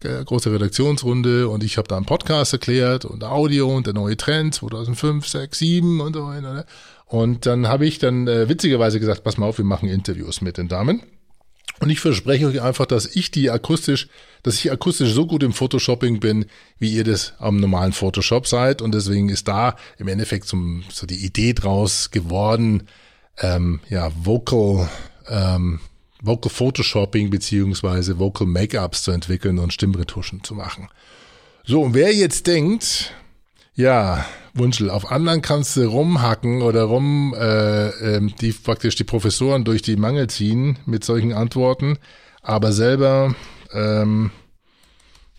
hm, 0.02 0.24
große 0.24 0.52
Redaktionsrunde 0.52 1.48
und 1.48 1.62
ich 1.62 1.78
habe 1.78 1.86
da 1.86 1.96
einen 1.96 2.06
Podcast 2.06 2.52
erklärt 2.52 3.04
und 3.04 3.22
Audio 3.22 3.74
und 3.74 3.86
der 3.86 3.94
neue 3.94 4.16
Trend 4.16 4.54
2005, 4.54 5.28
6, 5.28 5.58
7 5.58 6.00
und 6.00 6.14
so 6.14 6.26
weiter. 6.26 6.66
Und 7.12 7.44
dann 7.44 7.68
habe 7.68 7.84
ich 7.84 7.98
dann 7.98 8.26
äh, 8.26 8.48
witzigerweise 8.48 8.98
gesagt, 8.98 9.22
pass 9.22 9.36
mal 9.36 9.44
auf, 9.44 9.58
wir 9.58 9.66
machen 9.66 9.86
Interviews 9.86 10.40
mit 10.40 10.56
den 10.56 10.68
Damen. 10.68 11.02
Und 11.78 11.90
ich 11.90 12.00
verspreche 12.00 12.46
euch 12.46 12.62
einfach, 12.62 12.86
dass 12.86 13.04
ich 13.04 13.30
die 13.30 13.50
akustisch, 13.50 14.08
dass 14.42 14.54
ich 14.54 14.72
akustisch 14.72 15.12
so 15.12 15.26
gut 15.26 15.42
im 15.42 15.52
Photoshopping 15.52 16.20
bin, 16.20 16.46
wie 16.78 16.90
ihr 16.90 17.04
das 17.04 17.34
am 17.38 17.58
normalen 17.58 17.92
Photoshop 17.92 18.46
seid. 18.46 18.80
Und 18.80 18.94
deswegen 18.94 19.28
ist 19.28 19.46
da 19.46 19.76
im 19.98 20.08
Endeffekt 20.08 20.46
zum, 20.46 20.84
so 20.88 21.06
die 21.06 21.22
Idee 21.22 21.52
draus 21.52 22.12
geworden, 22.12 22.84
ähm, 23.36 23.80
ja, 23.90 24.10
Vocal, 24.16 24.88
ähm, 25.28 25.80
Vocal 26.22 26.50
Photoshopping 26.50 27.28
beziehungsweise 27.28 28.18
Vocal 28.18 28.46
Make-ups 28.46 29.02
zu 29.02 29.10
entwickeln 29.10 29.58
und 29.58 29.74
Stimmretuschen 29.74 30.44
zu 30.44 30.54
machen. 30.54 30.88
So, 31.62 31.82
und 31.82 31.92
wer 31.92 32.14
jetzt 32.14 32.46
denkt, 32.46 33.12
ja, 33.74 34.24
Wunschel, 34.54 34.90
auf 34.90 35.10
anderen 35.10 35.40
kannst 35.42 35.76
du 35.76 35.86
rumhacken 35.86 36.62
oder 36.62 36.82
rum 36.84 37.34
äh, 37.34 37.88
ähm, 38.16 38.34
die 38.40 38.52
praktisch 38.52 38.96
die 38.96 39.04
Professoren 39.04 39.64
durch 39.64 39.82
die 39.82 39.96
Mangel 39.96 40.28
ziehen 40.28 40.78
mit 40.84 41.04
solchen 41.04 41.32
Antworten. 41.32 41.98
aber 42.42 42.72
selber, 42.72 43.34
ähm, 43.72 44.30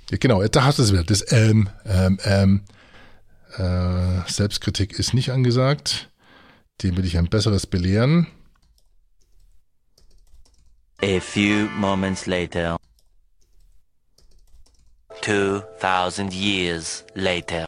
ja, 0.09 0.17
genau, 0.19 0.43
da 0.43 0.63
hast 0.63 0.79
du 0.79 0.83
es 0.83 0.91
wieder. 0.91 1.03
Das 1.03 1.31
ähm, 1.31 1.69
ähm, 1.85 2.19
ähm, 2.23 2.61
äh, 3.57 4.29
Selbstkritik 4.29 4.97
ist 4.97 5.13
nicht 5.13 5.31
angesagt. 5.31 6.09
Dem 6.81 6.97
will 6.97 7.05
ich 7.05 7.17
ein 7.17 7.29
besseres 7.29 7.67
belehren. 7.67 8.27
A 11.01 11.19
few 11.19 11.67
moments 11.77 12.25
later. 12.25 12.77
2000 15.21 16.33
years 16.33 17.03
later. 17.13 17.65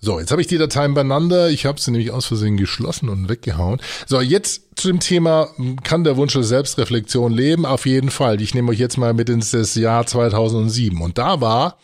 So, 0.00 0.20
jetzt 0.20 0.30
habe 0.30 0.40
ich 0.40 0.46
die 0.46 0.58
Dateien 0.58 0.94
beieinander. 0.94 1.48
Ich 1.50 1.66
habe 1.66 1.80
sie 1.80 1.90
nämlich 1.90 2.10
aus 2.10 2.26
Versehen 2.26 2.56
geschlossen 2.56 3.08
und 3.08 3.28
weggehauen. 3.28 3.80
So, 4.06 4.20
jetzt 4.20 4.62
zu 4.76 4.88
dem 4.88 5.00
Thema, 5.00 5.48
kann 5.82 6.04
der 6.04 6.16
Wunsch 6.16 6.34
der 6.34 6.42
Selbstreflexion 6.42 7.32
leben? 7.32 7.64
Auf 7.64 7.86
jeden 7.86 8.10
Fall. 8.10 8.40
Ich 8.40 8.54
nehme 8.54 8.70
euch 8.70 8.78
jetzt 8.78 8.98
mal 8.98 9.14
mit 9.14 9.28
ins 9.28 9.50
das 9.50 9.74
Jahr 9.74 10.06
2007. 10.06 11.00
Und 11.00 11.18
da 11.18 11.40
war, 11.40 11.78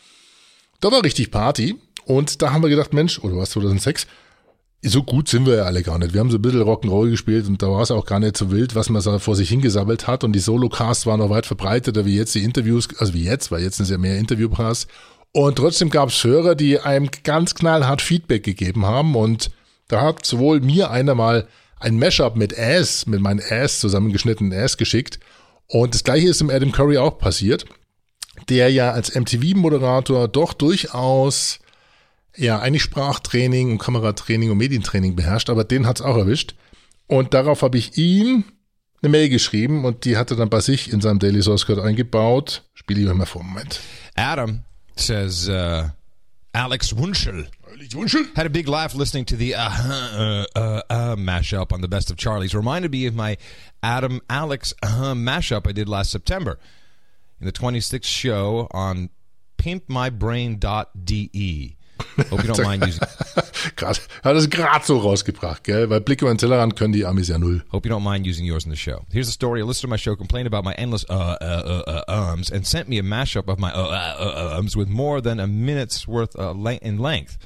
da 0.81 0.93
war 0.93 1.03
richtig 1.03 1.31
Party. 1.31 1.77
Und 2.05 2.43
da 2.43 2.53
haben 2.53 2.63
wir 2.63 2.69
gedacht, 2.69 2.93
Mensch, 2.93 3.19
oder 3.21 3.37
was, 3.37 3.51
2006? 3.51 4.07
So 4.85 5.05
gut 5.05 5.29
sind 5.29 5.47
wir 5.47 5.57
ja 5.57 5.63
alle 5.63 5.83
gar 5.83 5.99
nicht. 5.99 6.13
Wir 6.13 6.21
haben 6.21 6.31
so 6.31 6.39
ein 6.39 6.43
bisschen 6.43 6.63
Rock'n'Roll 6.63 7.11
gespielt 7.11 7.47
und 7.47 7.63
da 7.63 7.71
war 7.71 7.83
es 7.83 7.93
auch 7.93 8.05
gar 8.05 8.19
nicht 8.19 8.37
so 8.37 8.51
wild, 8.51 8.75
was 8.75 8.89
man 8.89 9.01
so 9.01 9.17
vor 9.21 9.37
sich 9.37 9.49
hingesammelt 9.49 10.09
hat. 10.09 10.25
Und 10.25 10.33
die 10.33 10.41
Solocasts 10.41 11.07
waren 11.07 11.21
noch 11.21 11.31
weit 11.31 11.47
verbreiteter 11.47 12.05
wie 12.05 12.17
jetzt 12.17 12.35
die 12.35 12.43
Interviews, 12.43 12.89
also 12.99 13.15
wie 13.15 13.23
jetzt, 13.23 13.53
weil 13.53 13.63
jetzt 13.63 13.77
sind 13.77 13.85
es 13.85 13.91
ja 13.91 13.99
mehr 13.99 14.19
Interviewpass. 14.19 14.89
Und 15.33 15.57
trotzdem 15.57 15.89
gab 15.89 16.11
es 16.11 16.23
Hörer, 16.23 16.55
die 16.55 16.79
einem 16.79 17.11
ganz 17.25 17.55
knallhart 17.55 18.03
Feedback 18.03 18.45
gegeben 18.45 18.85
haben. 18.85 19.17
Und 19.17 19.51
da 19.89 20.03
hat 20.03 20.27
sowohl 20.27 20.61
mir 20.61 20.91
einer 20.91 21.15
mal 21.15 21.49
ein 21.81 21.99
Mashup 21.99 22.37
mit 22.37 22.57
Ass, 22.59 23.07
mit 23.07 23.21
meinem 23.21 23.41
Ass 23.51 23.81
zusammengeschnittenen 23.81 24.53
Ass 24.59 24.77
geschickt. 24.77 25.19
Und 25.69 25.95
das 25.95 26.05
gleiche 26.05 26.29
ist 26.29 26.43
im 26.43 26.51
Adam 26.51 26.71
Curry 26.71 26.99
auch 26.99 27.19
passiert, 27.19 27.65
der 28.49 28.71
ja 28.71 28.93
als 28.93 29.15
MTV-Moderator 29.15 30.29
doch 30.29 30.53
durchaus 30.53 31.61
ja 32.37 32.59
eigentlich 32.59 32.83
Sprachtraining 32.83 33.73
und 33.73 33.79
Kameratraining 33.79 34.51
und 34.51 34.59
Medientraining 34.59 35.17
beherrscht, 35.17 35.51
aber 35.51 35.65
den 35.65 35.87
hat's 35.87 36.03
auch 36.03 36.17
erwischt. 36.17 36.55
Und 37.07 37.35
darauf 37.35 37.63
habe 37.63 37.79
ich 37.79 37.97
ihm 37.97 38.45
eine 39.03 39.11
Mail 39.11 39.29
geschrieben 39.29 39.85
und 39.85 40.05
die 40.05 40.17
hat 40.17 40.31
er 40.31 40.37
dann 40.37 40.51
bei 40.51 40.61
sich 40.61 40.93
in 40.93 41.01
seinem 41.01 41.19
Daily 41.19 41.43
Source 41.43 41.67
Code 41.67 41.83
eingebaut. 41.83 42.65
Spiele 42.75 43.03
ich 43.03 43.09
euch 43.09 43.15
mal 43.15 43.27
vor, 43.27 43.43
Moment. 43.43 43.81
Adam 44.15 44.63
says 44.97 45.49
uh, 45.49 45.91
Alex 46.55 46.93
Wunschel. 46.93 47.49
Had 48.37 48.47
a 48.47 48.51
big 48.51 48.69
laugh 48.69 48.95
listening 48.95 49.25
to 49.27 49.37
the 49.37 49.55
uh, 49.55 49.69
uh, 49.71 50.45
uh, 50.55 50.83
uh, 50.91 51.17
mashup 51.17 51.73
on 51.73 51.81
the 51.81 51.89
Best 51.89 52.11
of 52.11 52.17
Charlie's. 52.17 52.55
Reminded 52.55 52.93
me 52.93 53.07
of 53.07 53.15
my 53.15 53.37
Adam 53.83 54.21
Alex 54.29 54.75
uh, 54.83 55.15
mashup 55.15 55.67
I 55.67 55.73
did 55.73 55.89
last 55.89 56.11
September 56.11 56.59
in 57.41 57.47
the 57.47 57.53
26th 57.53 58.05
show 58.05 58.69
on 58.71 59.09
pimpmybrain.de. 59.59 61.77
Hope 62.31 62.43
you 62.43 62.53
don't 62.53 62.63
mind 62.63 62.87
using. 62.87 63.07
grad, 63.77 64.01
hat 64.23 64.37
es 64.37 64.49
gerade 64.49 64.85
so 64.85 64.99
rausgebracht, 64.99 65.65
gell? 65.65 65.89
Weil 65.91 66.01
Blick 66.01 66.23
über 66.23 66.33
den 66.33 66.39
Tellerrand 66.39 66.77
können 66.77 66.93
die 66.93 67.05
Amis 67.05 67.29
ja 67.29 67.39
null. 67.39 67.63
Hope 67.73 67.89
you 67.89 67.95
don't 67.95 68.03
mind 68.03 68.27
using 68.27 68.45
yours 68.45 68.65
in 68.65 68.71
the 68.71 68.77
show. 68.77 69.05
Here's 69.11 69.29
a 69.29 69.33
story. 69.33 69.61
A 69.61 69.65
listener 69.65 69.89
to 69.89 69.91
my 69.91 69.97
show 69.97 70.17
complained 70.17 70.47
about 70.47 70.65
my 70.65 70.75
endless 70.75 71.05
uh, 71.09 71.37
uh, 71.41 71.83
uh, 71.87 72.03
uh, 72.09 72.31
ums 72.31 72.51
and 72.51 72.67
sent 72.67 72.89
me 72.89 72.99
a 72.99 73.03
mashup 73.03 73.49
of 73.49 73.59
my 73.59 73.73
uh, 73.73 73.79
uh, 73.79 74.53
uh, 74.53 74.57
ums 74.57 74.77
with 74.77 74.89
more 74.89 75.21
than 75.21 75.41
a 75.41 75.47
minute's 75.47 76.07
worth 76.07 76.39
uh, 76.39 76.55
in 76.83 76.99
length. 76.99 77.39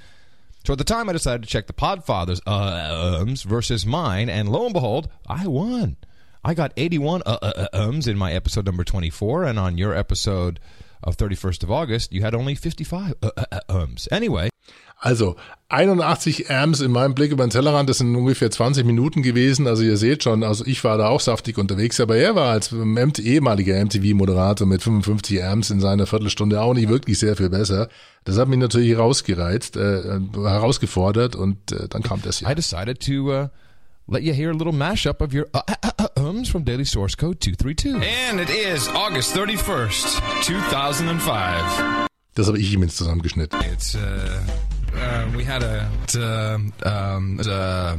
So 0.66 0.72
at 0.72 0.78
the 0.78 0.84
time, 0.84 1.08
I 1.08 1.12
decided 1.12 1.44
to 1.44 1.48
check 1.48 1.68
the 1.68 1.72
Podfather's 1.72 2.40
uh, 2.44 3.18
ums 3.20 3.44
versus 3.44 3.86
mine, 3.86 4.28
and 4.28 4.48
lo 4.48 4.64
and 4.64 4.74
behold, 4.74 5.08
I 5.28 5.46
won. 5.46 5.96
I 6.44 6.54
got 6.54 6.72
81 6.76 7.22
uh, 7.24 7.38
uh, 7.40 7.66
uh, 7.72 7.78
ums 7.86 8.08
in 8.08 8.18
my 8.18 8.32
episode 8.32 8.66
number 8.66 8.82
24, 8.82 9.44
and 9.44 9.58
on 9.58 9.78
your 9.78 9.94
episode 9.94 10.58
of 11.02 11.16
31st 11.16 11.62
of 11.62 11.70
August, 11.70 12.12
you 12.12 12.22
had 12.22 12.34
only 12.34 12.54
55 12.54 13.14
uh, 13.22 13.30
uh, 13.36 13.44
uh, 13.52 13.60
ums. 13.68 14.08
Anyway. 14.10 14.48
Also 14.98 15.36
81 15.68 16.50
Amps 16.50 16.80
in 16.80 16.90
meinem 16.92 17.14
Blick 17.14 17.32
über 17.32 17.44
den 17.44 17.50
Tellerrand, 17.50 17.90
das 17.90 17.98
sind 17.98 18.14
ungefähr 18.14 18.50
20 18.50 18.86
Minuten 18.86 19.22
gewesen. 19.22 19.66
Also 19.66 19.82
ihr 19.82 19.96
seht 19.96 20.22
schon, 20.22 20.42
also 20.42 20.64
ich 20.64 20.82
war 20.84 20.96
da 20.96 21.08
auch 21.08 21.20
saftig 21.20 21.58
unterwegs, 21.58 22.00
aber 22.00 22.16
er 22.16 22.34
war 22.34 22.52
als 22.52 22.70
MT 22.72 23.18
ehemaliger 23.18 23.84
MTV-Moderator 23.84 24.66
mit 24.66 24.82
55 24.82 25.42
Amps 25.42 25.70
in 25.70 25.80
seiner 25.80 26.06
Viertelstunde 26.06 26.60
auch 26.60 26.74
nicht 26.74 26.88
wirklich 26.88 27.18
sehr 27.18 27.36
viel 27.36 27.50
besser. 27.50 27.88
Das 28.24 28.38
hat 28.38 28.48
mich 28.48 28.58
natürlich 28.58 28.96
rausgereizt, 28.96 29.76
äh, 29.76 30.20
herausgefordert 30.34 31.36
und 31.36 31.72
äh, 31.72 31.88
dann 31.88 32.02
kam 32.02 32.22
das 32.22 32.38
hier. 32.38 32.48
I 32.48 32.54
decided 32.54 33.00
to 33.00 33.32
uh, 33.32 33.48
let 34.06 34.22
you 34.22 34.32
hear 34.32 34.50
a 34.50 34.54
little 34.54 34.72
mashup 34.72 35.20
of 35.20 35.34
your 35.34 35.46
uh, 35.54 35.60
uh, 35.68 35.90
uh, 36.00 36.20
ums 36.20 36.48
from 36.48 36.64
Daily 36.64 36.84
Source 36.84 37.16
Code 37.16 37.38
232. 37.40 37.94
And 38.30 38.40
it 38.40 38.50
is 38.50 38.88
August 38.94 39.36
31st, 39.36 40.22
2005. 40.42 42.06
Das 42.34 42.46
habe 42.48 42.58
ich 42.58 42.72
ihm 42.72 42.82
jetzt 42.82 42.96
zusammengeschnitten. 42.98 43.58
It's 43.72 43.94
uh, 43.94 43.98
uh, 44.96 45.26
we 45.36 45.44
had 45.44 45.62
a 45.62 45.88
um 46.16 46.72
um 46.84 47.40
uh, 47.46 47.96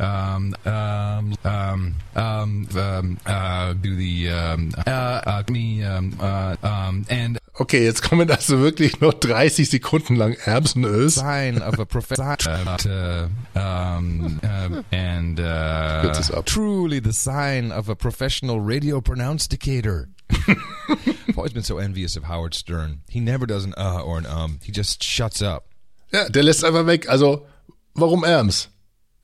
um 0.00 0.54
um 0.64 1.34
um 1.44 1.94
um 2.16 2.68
um 2.76 3.18
uh 3.26 3.72
do 3.74 3.94
the 3.94 4.30
um 4.30 4.72
uh, 4.86 4.90
uh 5.26 5.42
me 5.50 5.82
um 5.84 6.16
uh 6.20 6.56
um 6.62 7.04
and 7.10 7.38
Okay, 7.60 7.84
jetzt 7.84 8.02
kommen 8.02 8.30
also 8.30 8.60
wirklich 8.60 9.00
nur 9.00 9.12
30 9.18 9.64
Sekunden 9.64 10.14
lang 10.14 10.36
Erbsen 10.44 10.84
Ös. 10.84 11.16
sign 11.16 11.60
of 11.60 11.76
a 11.80 11.84
professor 11.84 12.38
uh, 12.46 13.58
um 13.58 14.38
uh, 14.44 14.82
and 14.92 15.40
uh 15.40 16.14
truly 16.44 17.00
the 17.00 17.12
sign 17.12 17.72
of 17.72 17.88
a 17.88 17.96
professional 17.96 18.60
radio 18.60 19.00
pronunciator. 19.00 20.08
I've 20.30 21.36
always 21.36 21.52
been 21.56 21.64
so 21.64 21.78
envious 21.78 22.16
of 22.16 22.24
Howard 22.24 22.54
Stern. 22.54 23.00
He 23.08 23.18
never 23.18 23.44
does 23.44 23.64
an 23.64 23.74
uh 23.76 24.02
or 24.04 24.18
an 24.18 24.26
um. 24.26 24.60
He 24.62 24.70
just 24.70 25.02
shuts 25.02 25.42
up. 25.42 25.64
Ja, 26.12 26.28
der 26.28 26.42
lässt 26.42 26.64
einfach 26.64 26.86
weg. 26.86 27.08
Also, 27.08 27.46
warum 27.94 28.24
Erms? 28.24 28.70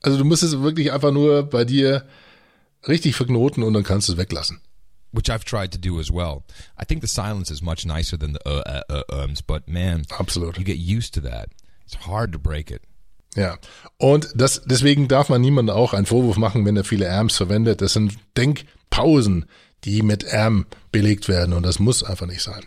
Also, 0.01 0.17
du 0.17 0.25
musst 0.25 0.43
es 0.43 0.59
wirklich 0.61 0.91
einfach 0.91 1.11
nur 1.11 1.43
bei 1.43 1.65
dir 1.65 2.05
richtig 2.87 3.15
verknoten 3.15 3.63
und 3.63 3.73
dann 3.73 3.83
kannst 3.83 4.07
du 4.07 4.13
es 4.13 4.17
weglassen. 4.17 4.61
Which 5.11 5.31
I've 5.31 5.45
tried 5.45 5.71
to 5.71 5.77
do 5.77 5.99
as 5.99 6.11
well. 6.11 6.43
I 6.79 6.85
think 6.85 7.01
the 7.01 7.07
silence 7.07 7.51
is 7.51 7.61
much 7.61 7.85
nicer 7.85 8.17
than 8.17 8.33
the 8.33 8.39
uh, 8.45 8.81
uh, 8.89 9.03
uh 9.11 9.21
ums, 9.21 9.41
but 9.41 9.67
man, 9.67 10.05
Absolut. 10.09 10.57
you 10.57 10.65
get 10.65 10.77
used 10.77 11.13
to 11.13 11.21
that. 11.21 11.49
It's 11.85 11.95
hard 12.05 12.33
to 12.33 12.39
break 12.39 12.69
it. 12.69 12.81
Ja. 13.35 13.57
Und 13.97 14.29
das, 14.35 14.61
deswegen 14.65 15.07
darf 15.07 15.29
man 15.29 15.41
niemandem 15.41 15.75
auch 15.75 15.93
einen 15.93 16.05
Vorwurf 16.05 16.37
machen, 16.37 16.65
wenn 16.65 16.77
er 16.77 16.83
viele 16.83 17.05
Erms 17.05 17.35
verwendet. 17.35 17.81
Das 17.81 17.93
sind 17.93 18.17
Denkpausen, 18.37 19.45
die 19.83 20.01
mit 20.01 20.23
Erm 20.23 20.65
belegt 20.91 21.27
werden 21.27 21.53
und 21.53 21.63
das 21.63 21.79
muss 21.79 22.03
einfach 22.03 22.27
nicht 22.27 22.41
sein. 22.41 22.65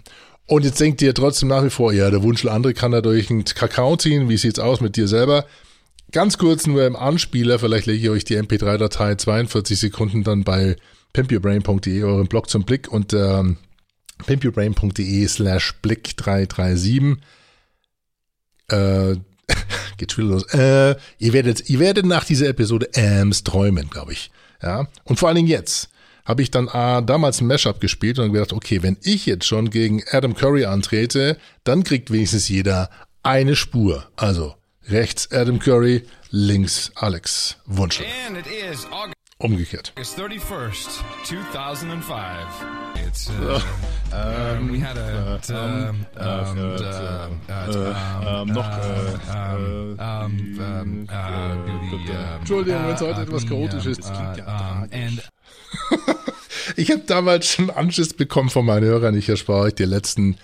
Und 0.48 0.64
jetzt 0.64 0.80
denkt 0.80 1.02
ihr 1.02 1.12
trotzdem 1.12 1.50
nach 1.50 1.62
wie 1.62 1.70
vor, 1.70 1.92
ja, 1.92 2.10
der 2.10 2.22
Wunschel 2.22 2.48
andere 2.48 2.72
kann 2.72 2.90
da 2.90 3.02
durch 3.02 3.30
einen 3.30 3.44
Kakao 3.44 3.96
ziehen. 3.98 4.30
Wie 4.30 4.38
sieht's 4.38 4.58
aus 4.58 4.80
mit 4.80 4.96
dir 4.96 5.06
selber? 5.06 5.44
Ganz 6.10 6.38
kurz 6.38 6.66
nur 6.66 6.86
im 6.86 6.96
Anspieler, 6.96 7.58
vielleicht 7.58 7.84
lege 7.84 8.02
ich 8.02 8.08
euch 8.08 8.24
die 8.24 8.38
MP3-Datei 8.38 9.16
42 9.16 9.78
Sekunden 9.78 10.24
dann 10.24 10.44
bei 10.44 10.76
pimpyourbrain.de, 11.12 12.02
euren 12.02 12.28
Blog 12.28 12.48
zum 12.48 12.64
Blick 12.64 12.88
und 12.88 13.12
ähm, 13.12 13.58
pimpyourbrain.de 14.24 15.28
slash 15.28 15.74
blick 15.82 16.16
337. 16.16 17.22
Äh, 18.70 19.16
geht 19.98 20.12
schon 20.12 20.30
los. 20.30 20.44
Äh, 20.54 20.96
ihr 21.18 21.32
werdet, 21.34 21.68
ihr 21.68 21.78
werdet 21.78 22.06
nach 22.06 22.24
dieser 22.24 22.48
Episode 22.48 22.88
Ams 22.96 23.44
träumen, 23.44 23.90
glaube 23.90 24.14
ich. 24.14 24.30
Ja. 24.62 24.88
Und 25.04 25.18
vor 25.18 25.28
allen 25.28 25.36
Dingen 25.36 25.48
jetzt 25.48 25.90
habe 26.28 26.42
ich 26.42 26.50
dann 26.50 26.68
äh, 26.68 27.02
damals 27.02 27.40
ein 27.40 27.46
Mashup 27.46 27.80
gespielt 27.80 28.18
und 28.18 28.32
gedacht, 28.32 28.52
okay, 28.52 28.82
wenn 28.82 28.98
ich 29.02 29.24
jetzt 29.26 29.46
schon 29.46 29.70
gegen 29.70 30.04
Adam 30.12 30.34
Curry 30.34 30.66
antrete, 30.66 31.38
dann 31.64 31.82
kriegt 31.82 32.12
wenigstens 32.12 32.48
jeder 32.48 32.90
eine 33.22 33.56
Spur. 33.56 34.06
Also 34.14 34.54
rechts 34.88 35.32
Adam 35.32 35.58
Curry, 35.58 36.04
links 36.30 36.92
Alex 36.94 37.56
Wunschel. 37.64 38.04
Is 38.70 38.86
August 38.92 39.14
Umgekehrt. 39.40 39.92
31st, 39.96 41.00
2005. 41.22 42.16
It's 43.06 43.30
uh, 43.30 43.60
um, 44.12 44.68
we 44.68 44.80
had 44.80 44.98
a 44.98 45.38
um, 45.48 46.04
um, 46.16 46.26
um, 48.26 48.48
noch, 48.48 48.66
um, 49.28 49.96
um, 50.00 50.60
um, 50.60 51.08
uh, 51.08 51.54
do 51.88 51.98
the, 52.04 52.12
um, 52.12 52.38
Entschuldigung, 52.40 52.84
wenn 52.84 52.94
es 52.96 53.00
heute 53.00 53.20
uh, 53.20 53.22
etwas 53.22 53.46
chaotisch 53.46 53.86
ist. 53.86 54.10
Ich 56.76 56.90
habe 56.90 57.02
damals 57.06 57.46
schon 57.46 57.70
Anschiss 57.70 58.14
bekommen 58.14 58.50
von 58.50 58.64
meinen 58.64 58.84
Hörern. 58.84 59.16
Ich 59.16 59.28
erspare 59.28 59.62
euch 59.62 59.74
die 59.74 59.84
letzten 59.84 60.36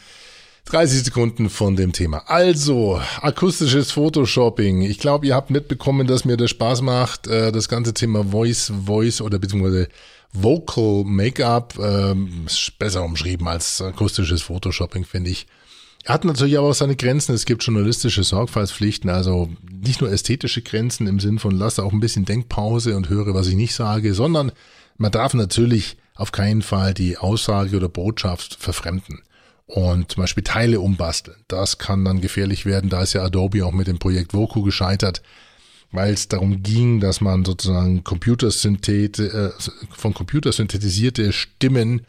30 0.66 1.04
Sekunden 1.04 1.50
von 1.50 1.76
dem 1.76 1.92
Thema. 1.92 2.24
Also, 2.26 3.00
akustisches 3.20 3.92
Photoshopping. 3.92 4.82
Ich 4.82 4.98
glaube, 4.98 5.26
ihr 5.26 5.34
habt 5.34 5.50
mitbekommen, 5.50 6.06
dass 6.06 6.24
mir 6.24 6.36
das 6.36 6.50
Spaß 6.50 6.80
macht, 6.80 7.26
äh, 7.26 7.52
das 7.52 7.68
ganze 7.68 7.92
Thema 7.92 8.24
Voice, 8.24 8.72
Voice 8.86 9.20
oder 9.20 9.38
beziehungsweise 9.38 9.88
Vocal 10.32 11.04
Make-up, 11.04 11.78
ähm, 11.78 12.44
ist 12.46 12.78
besser 12.78 13.04
umschrieben 13.04 13.46
als 13.46 13.82
akustisches 13.82 14.42
Photoshopping, 14.42 15.04
finde 15.04 15.30
ich. 15.30 15.46
Hat 16.06 16.24
natürlich 16.24 16.58
aber 16.58 16.68
auch 16.68 16.74
seine 16.74 16.96
Grenzen. 16.96 17.34
Es 17.34 17.46
gibt 17.46 17.62
journalistische 17.62 18.24
Sorgfaltspflichten, 18.24 19.08
also 19.08 19.48
nicht 19.70 20.00
nur 20.00 20.10
ästhetische 20.10 20.62
Grenzen 20.62 21.06
im 21.06 21.20
Sinn 21.20 21.38
von 21.38 21.52
lasse 21.52 21.82
auch 21.82 21.92
ein 21.92 22.00
bisschen 22.00 22.24
Denkpause 22.24 22.96
und 22.96 23.08
höre, 23.08 23.34
was 23.34 23.46
ich 23.46 23.54
nicht 23.54 23.74
sage, 23.74 24.12
sondern 24.12 24.52
man 24.96 25.12
darf 25.12 25.34
natürlich 25.34 25.96
auf 26.14 26.32
keinen 26.32 26.62
Fall 26.62 26.94
die 26.94 27.18
Aussage 27.18 27.76
oder 27.76 27.88
Botschaft 27.88 28.54
verfremden 28.54 29.22
und 29.66 30.12
zum 30.12 30.22
Beispiel 30.22 30.44
Teile 30.44 30.80
umbasteln. 30.80 31.36
Das 31.48 31.78
kann 31.78 32.04
dann 32.04 32.20
gefährlich 32.20 32.66
werden. 32.66 32.90
Da 32.90 33.02
ist 33.02 33.14
ja 33.14 33.22
Adobe 33.22 33.64
auch 33.64 33.72
mit 33.72 33.86
dem 33.86 33.98
Projekt 33.98 34.34
Voku 34.34 34.62
gescheitert, 34.62 35.22
weil 35.90 36.12
es 36.12 36.28
darum 36.28 36.62
ging, 36.62 37.00
dass 37.00 37.20
man 37.20 37.44
sozusagen 37.44 38.04
Computersynthet 38.04 39.18
äh, 39.18 39.50
von 39.90 40.14
Computer 40.14 40.52
synthetisierte 40.52 41.32
Stimmen 41.32 42.06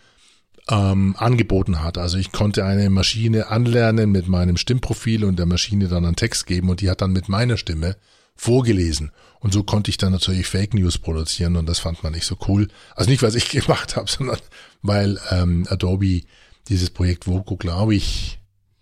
ähm, 0.69 1.15
angeboten 1.17 1.83
hat. 1.83 1.97
Also 1.97 2.17
ich 2.17 2.31
konnte 2.31 2.65
eine 2.65 2.89
Maschine 2.89 3.47
anlernen 3.49 4.11
mit 4.11 4.27
meinem 4.27 4.57
Stimmprofil 4.57 5.23
und 5.23 5.37
der 5.37 5.45
Maschine 5.45 5.87
dann 5.87 6.05
einen 6.05 6.15
Text 6.15 6.47
geben 6.47 6.69
und 6.69 6.81
die 6.81 6.89
hat 6.89 7.01
dann 7.01 7.11
mit 7.11 7.29
meiner 7.29 7.57
Stimme 7.57 7.95
vorgelesen. 8.35 9.11
Und 9.39 9.53
so 9.53 9.63
konnte 9.63 9.89
ich 9.89 9.97
dann 9.97 10.11
natürlich 10.11 10.47
Fake 10.47 10.73
News 10.73 10.97
produzieren 10.97 11.55
und 11.55 11.67
das 11.67 11.79
fand 11.79 12.03
man 12.03 12.13
nicht 12.13 12.25
so 12.25 12.37
cool. 12.47 12.67
Also 12.95 13.09
nicht, 13.09 13.23
was 13.23 13.35
ich 13.35 13.49
gemacht 13.49 13.95
habe, 13.95 14.09
sondern 14.09 14.39
weil 14.81 15.19
ähm, 15.31 15.65
Adobe 15.69 16.21
dieses 16.67 16.89
Projekt 16.89 17.27
Voco, 17.27 17.55
glaube 17.55 17.95
ich, 17.95 18.39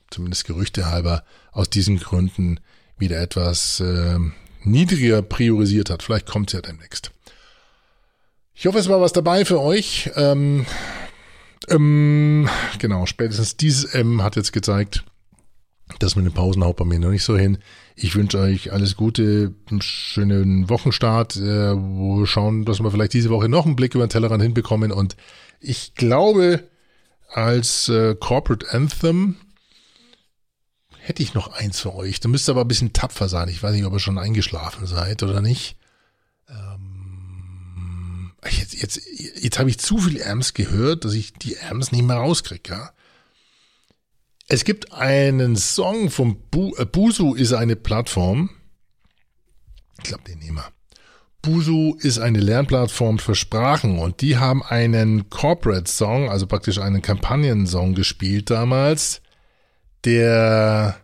zumindest 0.09 0.45
Gerüchte 0.45 0.89
halber, 0.89 1.23
aus 1.51 1.69
diesen 1.69 1.99
Gründen 1.99 2.59
wieder 2.97 3.19
etwas 3.19 3.79
äh, 3.79 4.17
niedriger 4.63 5.21
priorisiert 5.21 5.89
hat. 5.89 6.03
Vielleicht 6.03 6.27
kommt 6.27 6.49
es 6.49 6.53
ja 6.53 6.61
demnächst. 6.61 7.11
Ich 8.55 8.65
hoffe, 8.67 8.77
es 8.77 8.87
war 8.87 9.01
was 9.01 9.13
dabei 9.13 9.45
für 9.45 9.59
euch. 9.59 10.11
Ähm, 10.15 10.65
ähm, 11.69 12.47
genau, 12.79 13.05
spätestens 13.05 13.57
dieses 13.57 13.85
M 13.85 14.21
hat 14.21 14.35
jetzt 14.35 14.53
gezeigt, 14.53 15.03
dass 15.99 16.15
mit 16.15 16.25
den 16.25 16.33
Pausen 16.33 16.63
haut 16.63 16.77
bei 16.77 16.85
mir 16.85 16.99
noch 16.99 17.09
nicht 17.09 17.23
so 17.23 17.37
hin. 17.37 17.57
Ich 17.95 18.15
wünsche 18.15 18.39
euch 18.39 18.71
alles 18.71 18.95
Gute, 18.95 19.53
einen 19.69 19.81
schönen 19.81 20.69
Wochenstart, 20.69 21.35
äh, 21.35 21.73
wo 21.75 22.19
wir 22.19 22.27
schauen, 22.27 22.65
dass 22.65 22.81
wir 22.81 22.91
vielleicht 22.91 23.13
diese 23.13 23.29
Woche 23.29 23.49
noch 23.49 23.65
einen 23.65 23.75
Blick 23.75 23.95
über 23.95 24.05
den 24.05 24.09
Tellerrand 24.09 24.41
hinbekommen. 24.41 24.91
Und 24.91 25.15
ich 25.59 25.95
glaube, 25.95 26.67
als 27.29 27.89
äh, 27.89 28.15
Corporate 28.15 28.71
Anthem 28.71 29.35
hätte 30.99 31.21
ich 31.21 31.33
noch 31.33 31.51
eins 31.53 31.79
für 31.81 31.93
euch. 31.93 32.19
Da 32.19 32.29
müsst 32.29 32.47
ihr 32.47 32.53
aber 32.53 32.61
ein 32.61 32.67
bisschen 32.67 32.93
tapfer 32.93 33.27
sein. 33.27 33.49
Ich 33.49 33.61
weiß 33.61 33.73
nicht, 33.73 33.85
ob 33.85 33.93
ihr 33.93 33.99
schon 33.99 34.17
eingeschlafen 34.17 34.87
seid 34.87 35.21
oder 35.23 35.41
nicht. 35.41 35.77
Ähm, 36.49 38.31
jetzt 38.49 38.73
jetzt, 38.73 39.01
jetzt 39.41 39.59
habe 39.59 39.69
ich 39.69 39.79
zu 39.79 39.97
viel 39.97 40.23
Amps 40.23 40.53
gehört, 40.53 41.05
dass 41.05 41.13
ich 41.13 41.33
die 41.33 41.59
Amps 41.59 41.91
nicht 41.91 42.03
mehr 42.03 42.17
rauskriege. 42.17 42.71
Ja? 42.71 42.91
Es 44.53 44.65
gibt 44.65 44.93
einen 44.93 45.55
Song 45.55 46.11
von 46.11 46.37
Bu 46.51 46.75
äh, 46.77 46.85
Busu 46.85 47.33
ist 47.33 47.53
eine 47.53 47.75
Plattform. 47.75 48.51
Ich 49.97 50.03
glaube, 50.03 50.25
den 50.25 50.37
nehmen 50.37 50.57
wir. 50.57 50.71
Busu 51.41 51.97
ist 51.99 52.19
eine 52.19 52.39
Lernplattform 52.39 53.17
für 53.17 53.33
Sprachen 53.33 53.97
und 53.97 54.21
die 54.21 54.37
haben 54.37 54.61
einen 54.61 55.27
Corporate 55.31 55.89
Song, 55.89 56.29
also 56.29 56.45
praktisch 56.45 56.77
einen 56.77 57.01
Kampagnensong 57.01 57.95
gespielt 57.95 58.51
damals, 58.51 59.23
der, 60.05 60.97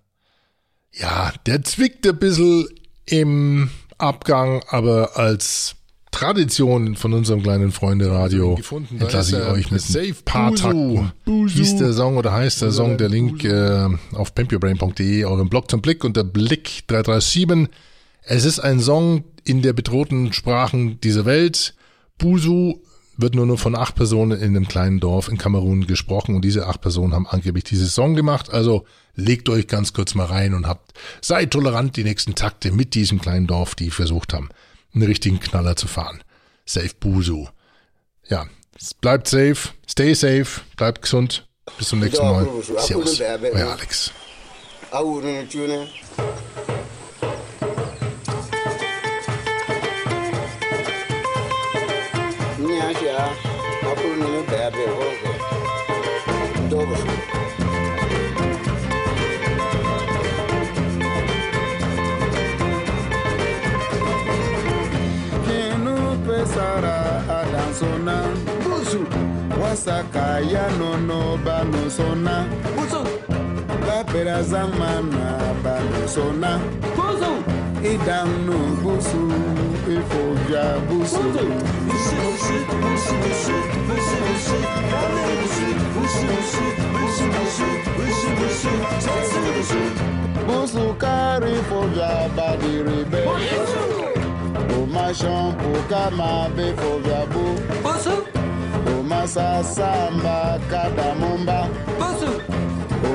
ja, 0.93 1.33
der 1.47 1.63
zwickt 1.63 2.05
ein 2.05 2.19
bisschen 2.19 2.69
im 3.07 3.71
Abgang, 3.97 4.63
aber 4.67 5.17
als 5.17 5.75
Tradition 6.11 6.95
von 6.95 7.13
unserem 7.13 7.43
kleinen 7.43 7.71
Freunde 7.71 8.11
Radio 8.11 8.55
gefunden. 8.55 8.99
entlasse 8.99 9.39
ich 9.39 9.47
euch 9.47 9.71
mit 9.71 9.81
Safe 9.81 10.15
paar 10.25 10.53
Takten. 10.55 11.11
Hieß 11.25 11.77
der 11.77 11.93
Song 11.93 12.17
oder 12.17 12.33
heißt 12.33 12.61
der 12.61 12.71
Song, 12.71 12.97
der 12.97 13.09
Link 13.09 13.43
äh, 13.43 13.87
auf 14.13 14.33
pimpyourbrain.de, 14.33 15.25
eurem 15.25 15.49
Blog 15.49 15.69
zum 15.69 15.81
Blick 15.81 16.03
unter 16.03 16.23
Blick 16.23 16.87
337. 16.87 17.69
Es 18.23 18.43
ist 18.43 18.59
ein 18.59 18.79
Song 18.79 19.23
in 19.43 19.61
der 19.61 19.73
bedrohten 19.73 20.33
Sprachen 20.33 20.99
dieser 21.01 21.25
Welt. 21.25 21.75
Busu 22.17 22.81
wird 23.15 23.35
nur, 23.35 23.45
nur 23.45 23.57
von 23.57 23.75
acht 23.75 23.95
Personen 23.95 24.39
in 24.39 24.55
einem 24.55 24.67
kleinen 24.67 24.99
Dorf 24.99 25.29
in 25.29 25.37
Kamerun 25.37 25.87
gesprochen 25.87 26.35
und 26.35 26.43
diese 26.43 26.67
acht 26.67 26.81
Personen 26.81 27.13
haben 27.13 27.27
angeblich 27.27 27.65
diesen 27.65 27.87
Song 27.87 28.15
gemacht. 28.15 28.51
Also 28.51 28.85
legt 29.15 29.47
euch 29.47 29.67
ganz 29.67 29.93
kurz 29.93 30.15
mal 30.15 30.25
rein 30.25 30.53
und 30.53 30.67
habt, 30.67 30.93
seid 31.21 31.51
tolerant 31.51 31.97
die 31.97 32.03
nächsten 32.03 32.35
Takte 32.35 32.71
mit 32.71 32.95
diesem 32.95 33.21
kleinen 33.21 33.45
Dorf, 33.45 33.75
die 33.75 33.91
versucht 33.91 34.33
haben 34.33 34.49
einen 34.93 35.03
richtigen 35.03 35.39
Knaller 35.39 35.75
zu 35.75 35.87
fahren. 35.87 36.23
Safe 36.65 36.91
Busu. 36.99 37.47
Ja, 38.27 38.47
bleibt 39.01 39.27
safe, 39.27 39.69
stay 39.87 40.13
safe, 40.13 40.61
bleibt 40.77 41.01
gesund. 41.01 41.47
Bis 41.77 41.89
zum 41.89 41.99
nächsten 41.99 42.25
Mal. 42.25 42.47
Servus, 42.77 43.19
euer 43.21 43.71
Alex. 43.71 44.11
sona. 67.79 68.15
Buzu 68.63 69.01
wasaka 69.61 70.39
ya 70.53 70.65
nono 70.79 71.37
banu 71.45 71.89
sona. 71.97 72.45
Buzu 72.75 73.01
lapera 73.87 74.43
zamana 74.43 75.27
banu 75.63 76.07
sona. 76.07 76.59
Buzu 76.95 77.31
idanu 77.83 78.57
buzu 78.83 79.23
ifoja 79.95 80.63
buzu 80.87 81.23
buzu 81.23 81.45
buzu 81.87 82.15
buzu 82.21 82.65
buzu 82.83 83.13
buzu 83.23 83.55
buzu 83.87 84.15
buzu 84.29 84.57
buzu 85.95 86.25
buzu 86.35 87.25
buzu 87.39 87.69
buzu 89.07 89.39
buzu 89.45 89.81
buzu 90.47 90.93
kari 90.97 91.55
foja 91.69 92.29
badiribe 92.35 93.21
buzu 93.25 93.98
mashombo 95.09 95.71
kama 95.89 96.49
vifo 96.55 96.97
vya 97.03 97.25
bu 97.25 97.43
busu 97.83 98.15
umasasamba 98.99 100.59
kadamumba 100.69 101.67
busu 101.99 102.31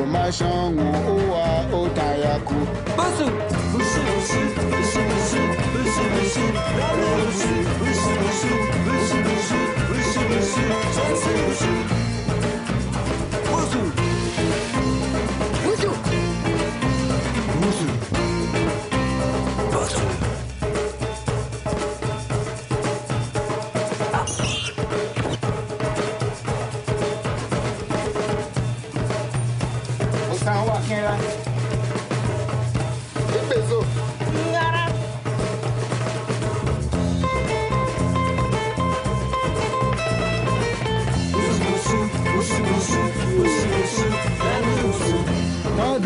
umashongu 0.02 0.82
uwa 1.14 1.46
utayaku 1.82 2.54
busu 2.96 3.26
busu 3.72 4.00
busu 4.08 4.40
busu 4.70 5.00
busu 5.08 5.40
busu 5.78 6.02
busu 6.14 6.42
busu 6.44 6.90
busu 7.78 8.10
busu 8.10 8.10
busu 8.24 8.48
busu 8.84 9.58
busu 9.88 10.20
busu 10.30 10.60
busu 10.90 11.30
busu 11.46 12.03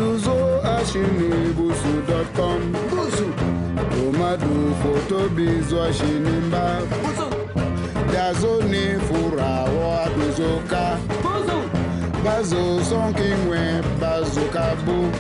Buzu 0.09 0.33
ashini 0.79 1.53
busu.com. 1.57 2.61
Guzu. 2.91 3.27
Tomadu 3.93 4.75
photo 4.83 5.29
bizwa 5.29 5.93
shinimba. 5.93 6.81
Guzu. 7.03 7.27
Dazo 8.13 8.63
ni 8.63 8.85
furawo 9.07 9.99
aduzoka. 10.05 10.99
Bazo 12.25 12.85
sonkingwe 12.85 13.83
bazokabu. 14.01 15.13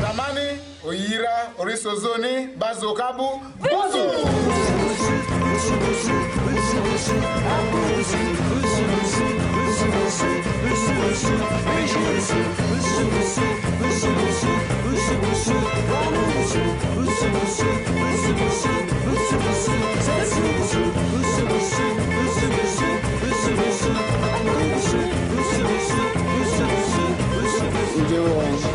Zamani 0.00 0.48
oyira 0.88 1.36
orisozoni 1.58 2.48
bazokabu. 2.58 3.28
Buzu. 3.60 4.04
Guzu. 4.42 5.12
Guzu. 6.92 7.16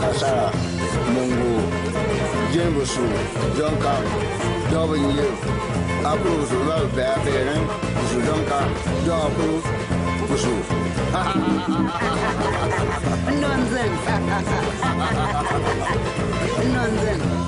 Kasara, 0.02 0.52
Mungu, 1.14 1.62
W, 4.72 5.26
Abu 6.06 6.46
Zulu, 6.46 6.88
Bear 6.96 7.20
Bearing, 7.24 7.68
Zudonka, 8.10 8.60
Dabu, 9.06 9.62
Busu. 10.28 10.81
Nonsense. 13.42 14.06
Nonsense. 16.72 17.41